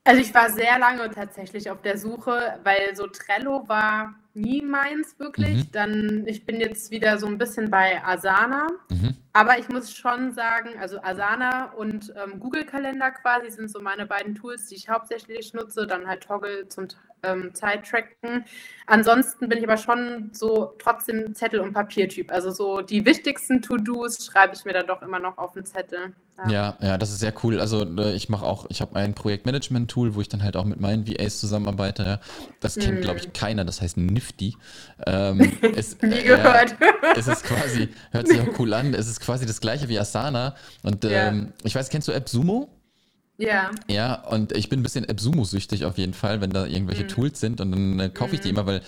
Also 0.04 0.20
ich 0.20 0.34
war 0.34 0.50
sehr 0.50 0.78
lange 0.78 1.10
tatsächlich 1.10 1.70
auf 1.70 1.82
der 1.82 1.98
Suche, 1.98 2.58
weil 2.64 2.96
so 2.96 3.06
Trello 3.06 3.68
war 3.68 4.14
nie 4.34 4.62
meins 4.62 5.18
wirklich. 5.18 5.66
Mhm. 5.66 5.72
Dann, 5.72 6.24
ich 6.26 6.46
bin 6.46 6.58
jetzt 6.58 6.90
wieder 6.90 7.18
so 7.18 7.26
ein 7.26 7.38
bisschen 7.38 7.70
bei 7.70 8.02
Asana. 8.02 8.68
Mhm. 8.90 9.16
Aber 9.34 9.58
ich 9.58 9.68
muss 9.68 9.94
schon 9.94 10.32
sagen, 10.32 10.78
also 10.78 11.00
Asana 11.02 11.72
und 11.72 12.12
ähm, 12.22 12.38
Google 12.38 12.64
Kalender 12.64 13.10
quasi 13.10 13.50
sind 13.50 13.70
so 13.70 13.80
meine 13.80 14.04
beiden 14.04 14.34
Tools, 14.34 14.66
die 14.66 14.74
ich 14.74 14.90
hauptsächlich 14.90 15.54
nutze. 15.54 15.86
Dann 15.86 16.06
halt 16.06 16.22
Toggle 16.22 16.68
zum 16.68 16.88
ähm, 17.22 17.54
Zeittracken. 17.54 18.44
Ansonsten 18.86 19.48
bin 19.48 19.58
ich 19.58 19.64
aber 19.64 19.76
schon 19.76 20.30
so 20.32 20.74
trotzdem 20.78 21.34
Zettel- 21.34 21.60
und 21.60 21.72
Papiertyp. 21.72 22.30
Also 22.32 22.50
so 22.50 22.82
die 22.82 23.04
wichtigsten 23.04 23.62
To-Dos 23.62 24.26
schreibe 24.26 24.54
ich 24.54 24.64
mir 24.64 24.72
dann 24.72 24.86
doch 24.86 25.02
immer 25.02 25.18
noch 25.18 25.38
auf 25.38 25.54
den 25.54 25.64
Zettel. 25.64 26.14
Ja, 26.38 26.50
ja, 26.50 26.76
ja 26.80 26.98
das 26.98 27.10
ist 27.10 27.20
sehr 27.20 27.32
cool. 27.42 27.60
Also 27.60 27.84
äh, 27.98 28.14
ich 28.14 28.28
mache 28.28 28.44
auch, 28.44 28.66
ich 28.68 28.80
habe 28.80 28.96
ein 28.96 29.14
Projektmanagement-Tool, 29.14 30.14
wo 30.14 30.20
ich 30.20 30.28
dann 30.28 30.42
halt 30.42 30.56
auch 30.56 30.64
mit 30.64 30.80
meinen 30.80 31.06
VAs 31.06 31.38
zusammenarbeite. 31.38 32.20
Das 32.60 32.74
kennt, 32.74 32.96
hm. 32.96 33.00
glaube 33.02 33.20
ich, 33.20 33.32
keiner. 33.32 33.64
Das 33.64 33.80
heißt 33.80 33.96
Nifty. 33.96 34.56
Ähm, 35.04 35.58
es, 35.74 36.00
Nie 36.00 36.22
gehört. 36.22 36.76
Äh, 36.80 37.18
es 37.18 37.26
ist 37.26 37.42
quasi, 37.42 37.88
hört 38.12 38.28
sich 38.28 38.40
auch 38.40 38.58
cool 38.60 38.72
an, 38.72 38.94
es 38.94 39.08
ist 39.08 39.18
quasi 39.22 39.46
das 39.46 39.60
gleiche 39.60 39.88
wie 39.88 39.98
Asana. 39.98 40.54
Und 40.82 41.04
ähm, 41.04 41.10
ja. 41.10 41.52
ich 41.64 41.74
weiß, 41.74 41.88
kennst 41.88 42.08
du 42.08 42.12
AppSumo? 42.12 42.68
Ja. 43.38 43.70
Ja, 43.88 44.14
und 44.14 44.52
ich 44.52 44.68
bin 44.68 44.80
ein 44.80 44.82
bisschen 44.82 45.08
AppSumo-süchtig 45.08 45.84
auf 45.84 45.98
jeden 45.98 46.14
Fall, 46.14 46.40
wenn 46.40 46.50
da 46.50 46.66
irgendwelche 46.66 47.04
mhm. 47.04 47.08
Tools 47.08 47.40
sind 47.40 47.60
und 47.60 47.72
dann 47.72 48.00
äh, 48.00 48.08
kaufe 48.08 48.34
ich 48.34 48.40
die 48.40 48.52
mhm. 48.52 48.58
immer, 48.58 48.66
weil 48.66 48.82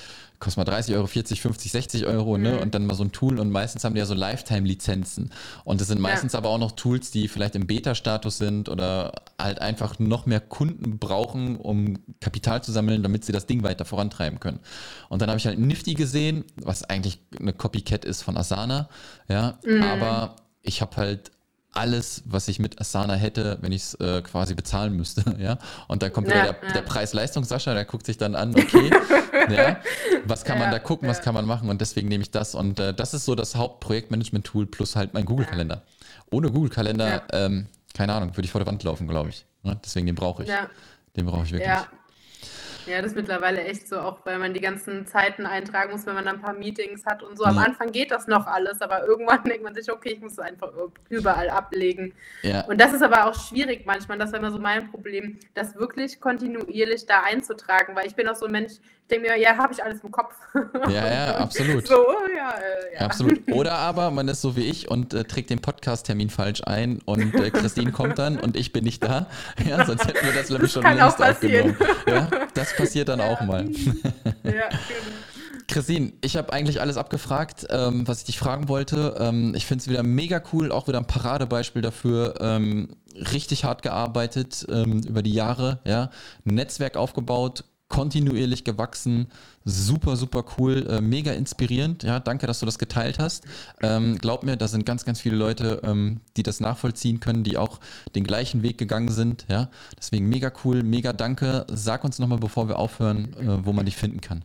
kostet 0.44 0.58
mal 0.58 0.70
30 0.70 0.94
Euro, 0.94 1.06
40, 1.06 1.40
50, 1.40 1.72
60 1.72 2.06
Euro, 2.06 2.38
ne? 2.38 2.52
Mhm. 2.52 2.58
Und 2.58 2.74
dann 2.74 2.86
mal 2.86 2.94
so 2.94 3.02
ein 3.02 3.12
Tool 3.12 3.40
und 3.40 3.50
meistens 3.50 3.82
haben 3.82 3.94
die 3.94 3.98
ja 3.98 4.06
so 4.06 4.14
Lifetime-Lizenzen. 4.14 5.30
Und 5.64 5.80
das 5.80 5.88
sind 5.88 6.00
meistens 6.00 6.34
ja. 6.34 6.38
aber 6.38 6.50
auch 6.50 6.58
noch 6.58 6.72
Tools, 6.72 7.10
die 7.10 7.28
vielleicht 7.28 7.56
im 7.56 7.66
Beta-Status 7.66 8.38
sind 8.38 8.68
oder 8.68 9.12
halt 9.38 9.60
einfach 9.60 9.98
noch 9.98 10.26
mehr 10.26 10.40
Kunden 10.40 10.98
brauchen, 10.98 11.56
um 11.56 11.98
Kapital 12.20 12.62
zu 12.62 12.72
sammeln, 12.72 13.02
damit 13.02 13.24
sie 13.24 13.32
das 13.32 13.46
Ding 13.46 13.62
weiter 13.62 13.84
vorantreiben 13.84 14.38
können. 14.38 14.60
Und 15.08 15.22
dann 15.22 15.30
habe 15.30 15.38
ich 15.38 15.46
halt 15.46 15.58
Nifty 15.58 15.94
gesehen, 15.94 16.44
was 16.62 16.84
eigentlich 16.84 17.18
eine 17.40 17.52
Copycat 17.52 18.04
ist 18.04 18.22
von 18.22 18.36
Asana, 18.36 18.88
ja, 19.28 19.58
mhm. 19.64 19.82
aber 19.82 20.36
ich 20.62 20.80
habe 20.80 20.96
halt 20.96 21.30
alles, 21.74 22.22
was 22.26 22.48
ich 22.48 22.58
mit 22.58 22.80
Asana 22.80 23.14
hätte, 23.14 23.58
wenn 23.60 23.72
ich 23.72 23.82
es 23.82 23.94
äh, 23.94 24.22
quasi 24.22 24.54
bezahlen 24.54 24.94
müsste. 24.96 25.22
Ja? 25.38 25.58
Und 25.88 26.02
dann 26.02 26.12
kommt 26.12 26.28
Ja, 26.28 26.34
wieder 26.34 26.52
der, 26.52 26.68
ja. 26.68 26.74
der 26.74 26.82
Preis-Leistung, 26.82 27.44
Sascha, 27.44 27.74
der 27.74 27.84
guckt 27.84 28.06
sich 28.06 28.16
dann 28.16 28.34
an, 28.34 28.54
okay, 28.54 28.90
ja, 29.50 29.78
was 30.24 30.44
kann 30.44 30.58
man 30.58 30.70
da 30.70 30.78
gucken, 30.78 31.08
was 31.08 31.20
kann 31.22 31.34
man 31.34 31.44
machen 31.44 31.68
und 31.68 31.80
deswegen 31.80 32.08
nehme 32.08 32.22
ich 32.22 32.30
das. 32.30 32.54
Und 32.54 32.78
äh, 32.80 32.94
das 32.94 33.12
ist 33.14 33.24
so 33.24 33.34
das 33.34 33.56
Hauptprojektmanagement-Tool 33.56 34.66
plus 34.66 34.96
halt 34.96 35.12
mein 35.14 35.24
Google-Kalender. 35.24 35.82
Ohne 36.30 36.50
Google-Kalender, 36.50 37.24
ähm, 37.32 37.66
keine 37.94 38.14
Ahnung, 38.14 38.30
würde 38.36 38.44
ich 38.46 38.50
vor 38.52 38.60
der 38.60 38.66
Wand 38.66 38.82
laufen, 38.84 39.06
glaube 39.08 39.30
ich. 39.30 39.44
Ne? 39.62 39.78
Deswegen 39.84 40.06
den 40.06 40.14
brauche 40.14 40.44
ich. 40.44 40.48
Ja, 40.48 40.68
Den 41.16 41.26
brauche 41.26 41.44
ich 41.44 41.52
wirklich. 41.52 41.68
ja. 41.68 41.86
Ja, 42.86 43.00
das 43.00 43.12
ist 43.12 43.16
mittlerweile 43.16 43.62
echt 43.64 43.88
so, 43.88 43.98
auch 43.98 44.18
weil 44.24 44.38
man 44.38 44.52
die 44.52 44.60
ganzen 44.60 45.06
Zeiten 45.06 45.46
eintragen 45.46 45.92
muss, 45.92 46.06
wenn 46.06 46.14
man 46.14 46.28
ein 46.28 46.40
paar 46.40 46.52
Meetings 46.52 47.06
hat 47.06 47.22
und 47.22 47.36
so. 47.38 47.44
Am 47.44 47.56
Ja. 47.56 47.62
Anfang 47.62 47.92
geht 47.92 48.10
das 48.10 48.26
noch 48.26 48.46
alles, 48.46 48.80
aber 48.82 49.06
irgendwann 49.06 49.42
denkt 49.44 49.62
man 49.62 49.74
sich, 49.74 49.90
okay, 49.90 50.12
ich 50.14 50.20
muss 50.20 50.32
es 50.32 50.38
einfach 50.38 50.70
überall 51.08 51.48
ablegen. 51.50 52.12
Ja. 52.42 52.64
Und 52.66 52.80
das 52.80 52.92
ist 52.92 53.02
aber 53.02 53.26
auch 53.26 53.34
schwierig 53.34 53.86
manchmal, 53.86 54.18
das 54.18 54.32
war 54.32 54.38
immer 54.38 54.50
so 54.50 54.58
mein 54.58 54.90
Problem, 54.90 55.38
das 55.54 55.74
wirklich 55.76 56.20
kontinuierlich 56.20 57.06
da 57.06 57.22
einzutragen, 57.22 57.96
weil 57.96 58.06
ich 58.06 58.14
bin 58.14 58.28
auch 58.28 58.36
so 58.36 58.46
ein 58.46 58.52
Mensch, 58.52 58.74
denke 59.10 59.28
mir, 59.28 59.36
ja, 59.38 59.56
habe 59.56 59.72
ich 59.72 59.82
alles 59.82 60.02
im 60.02 60.10
Kopf. 60.10 60.34
Ja, 60.88 61.12
ja, 61.12 61.36
absolut. 61.36 61.86
So, 61.86 61.94
ja, 62.36 62.50
äh, 62.52 62.94
ja. 62.94 63.00
Ja, 63.00 63.06
absolut. 63.06 63.40
Oder 63.52 63.72
aber 63.72 64.10
man 64.10 64.28
ist 64.28 64.40
so 64.40 64.54
wie 64.56 64.64
ich 64.64 64.88
und 64.88 65.12
äh, 65.12 65.24
trägt 65.24 65.50
den 65.50 65.60
Podcast-Termin 65.60 66.30
falsch 66.30 66.62
ein 66.64 67.00
und 67.04 67.34
äh, 67.34 67.50
Christine 67.50 67.90
kommt 67.90 68.18
dann 68.18 68.38
und 68.38 68.56
ich 68.56 68.72
bin 68.72 68.84
nicht 68.84 69.02
da. 69.02 69.26
Ja, 69.68 69.84
sonst 69.84 70.06
hätten 70.06 70.24
wir 70.24 70.32
das 70.32 70.50
nämlich 70.50 70.72
schon 70.72 70.82
kann 70.82 70.96
längst 70.96 71.14
auch 71.14 71.26
passieren. 71.26 71.70
aufgenommen. 71.70 71.96
Ja, 72.06 72.46
das 72.54 72.76
passiert 72.76 73.08
dann 73.08 73.20
auch 73.20 73.40
mal. 73.40 73.64
Ja, 73.64 74.52
genau. 74.52 74.54
Christine, 75.68 76.12
ich 76.20 76.36
habe 76.36 76.52
eigentlich 76.52 76.80
alles 76.80 76.96
abgefragt, 76.96 77.66
ähm, 77.70 78.06
was 78.06 78.18
ich 78.20 78.24
dich 78.24 78.38
fragen 78.38 78.68
wollte. 78.68 79.16
Ähm, 79.18 79.54
ich 79.56 79.66
finde 79.66 79.82
es 79.82 79.88
wieder 79.88 80.02
mega 80.02 80.42
cool, 80.52 80.70
auch 80.70 80.88
wieder 80.88 80.98
ein 80.98 81.06
Paradebeispiel 81.06 81.82
dafür. 81.82 82.34
Ähm, 82.40 82.96
richtig 83.32 83.64
hart 83.64 83.82
gearbeitet 83.82 84.66
ähm, 84.68 85.02
über 85.06 85.22
die 85.22 85.32
Jahre, 85.32 85.80
ja. 85.84 86.10
Ein 86.46 86.54
Netzwerk 86.54 86.96
aufgebaut, 86.96 87.64
kontinuierlich 87.88 88.64
gewachsen, 88.64 89.28
super, 89.64 90.16
super 90.16 90.44
cool, 90.58 90.86
äh, 90.88 91.00
mega 91.00 91.32
inspirierend. 91.32 92.02
Ja, 92.02 92.20
danke, 92.20 92.46
dass 92.46 92.60
du 92.60 92.66
das 92.66 92.78
geteilt 92.78 93.18
hast. 93.18 93.44
Ähm, 93.82 94.18
glaub 94.18 94.42
mir, 94.42 94.56
da 94.56 94.68
sind 94.68 94.86
ganz, 94.86 95.04
ganz 95.04 95.20
viele 95.20 95.36
Leute, 95.36 95.80
ähm, 95.84 96.20
die 96.36 96.42
das 96.42 96.60
nachvollziehen 96.60 97.20
können, 97.20 97.44
die 97.44 97.56
auch 97.56 97.80
den 98.14 98.24
gleichen 98.24 98.62
Weg 98.62 98.78
gegangen 98.78 99.10
sind. 99.10 99.46
Ja, 99.48 99.70
deswegen 99.98 100.28
mega 100.28 100.52
cool, 100.64 100.82
mega 100.82 101.12
danke. 101.12 101.66
Sag 101.68 102.04
uns 102.04 102.18
nochmal, 102.18 102.38
bevor 102.38 102.68
wir 102.68 102.78
aufhören, 102.78 103.34
äh, 103.34 103.64
wo 103.64 103.72
man 103.72 103.84
dich 103.84 103.96
finden 103.96 104.20
kann. 104.20 104.44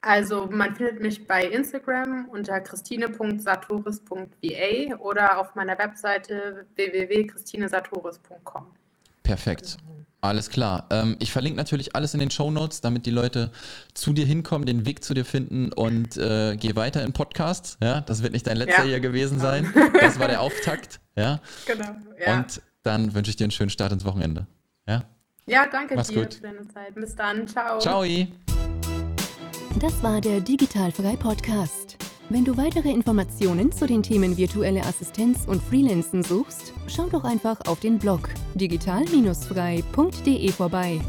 Also 0.00 0.48
man 0.50 0.74
findet 0.74 1.00
mich 1.00 1.26
bei 1.26 1.46
Instagram 1.46 2.28
unter 2.28 2.60
christine.satoris.va 2.60 4.96
oder 4.98 5.38
auf 5.38 5.54
meiner 5.54 5.78
Webseite 5.78 6.66
www.christinesatoris.com. 6.74 8.66
Perfekt. 9.24 9.78
Alles 10.20 10.48
klar. 10.48 10.86
Ähm, 10.90 11.16
ich 11.18 11.32
verlinke 11.32 11.56
natürlich 11.58 11.94
alles 11.94 12.14
in 12.14 12.20
den 12.20 12.30
Show 12.30 12.50
Notes, 12.50 12.80
damit 12.80 13.04
die 13.04 13.10
Leute 13.10 13.50
zu 13.92 14.14
dir 14.14 14.24
hinkommen, 14.24 14.64
den 14.64 14.86
Weg 14.86 15.04
zu 15.04 15.12
dir 15.12 15.24
finden 15.24 15.70
und 15.72 16.16
äh, 16.16 16.56
geh 16.56 16.74
weiter 16.76 17.02
in 17.02 17.12
Podcasts. 17.12 17.76
Ja, 17.82 18.00
das 18.00 18.22
wird 18.22 18.32
nicht 18.32 18.46
dein 18.46 18.56
letzter 18.56 18.84
Ja. 18.84 18.88
hier 18.88 19.00
gewesen 19.00 19.38
sein. 19.38 19.70
Das 20.00 20.18
war 20.18 20.28
der 20.28 20.40
Auftakt. 20.40 21.00
Ja. 21.14 21.40
Genau. 21.66 21.96
Ja, 22.24 22.38
Und 22.38 22.62
dann 22.84 23.12
wünsche 23.14 23.28
ich 23.30 23.36
dir 23.36 23.44
einen 23.44 23.50
schönen 23.50 23.68
Start 23.70 23.92
ins 23.92 24.04
Wochenende. 24.06 24.46
Ja. 24.88 25.04
ja 25.46 25.66
danke 25.70 25.94
Mach's 25.94 26.08
dir 26.08 26.22
gut. 26.22 26.34
für 26.34 26.42
deine 26.42 26.66
Zeit. 26.68 26.94
Bis 26.94 27.14
dann. 27.14 27.46
Ciao. 27.46 27.78
Ciao. 27.78 28.02
Das 29.80 30.02
war 30.02 30.20
der 30.22 30.40
Digitalfrei 30.40 31.16
Podcast. 31.16 31.98
Wenn 32.30 32.44
du 32.44 32.56
weitere 32.56 32.90
Informationen 32.90 33.70
zu 33.70 33.86
den 33.86 34.02
Themen 34.02 34.38
virtuelle 34.38 34.80
Assistenz 34.80 35.44
und 35.46 35.62
Freelancen 35.62 36.22
suchst, 36.22 36.72
schau 36.86 37.06
doch 37.08 37.24
einfach 37.24 37.60
auf 37.66 37.80
den 37.80 37.98
Blog 37.98 38.30
digital-frei.de 38.54 40.52
vorbei. 40.52 41.00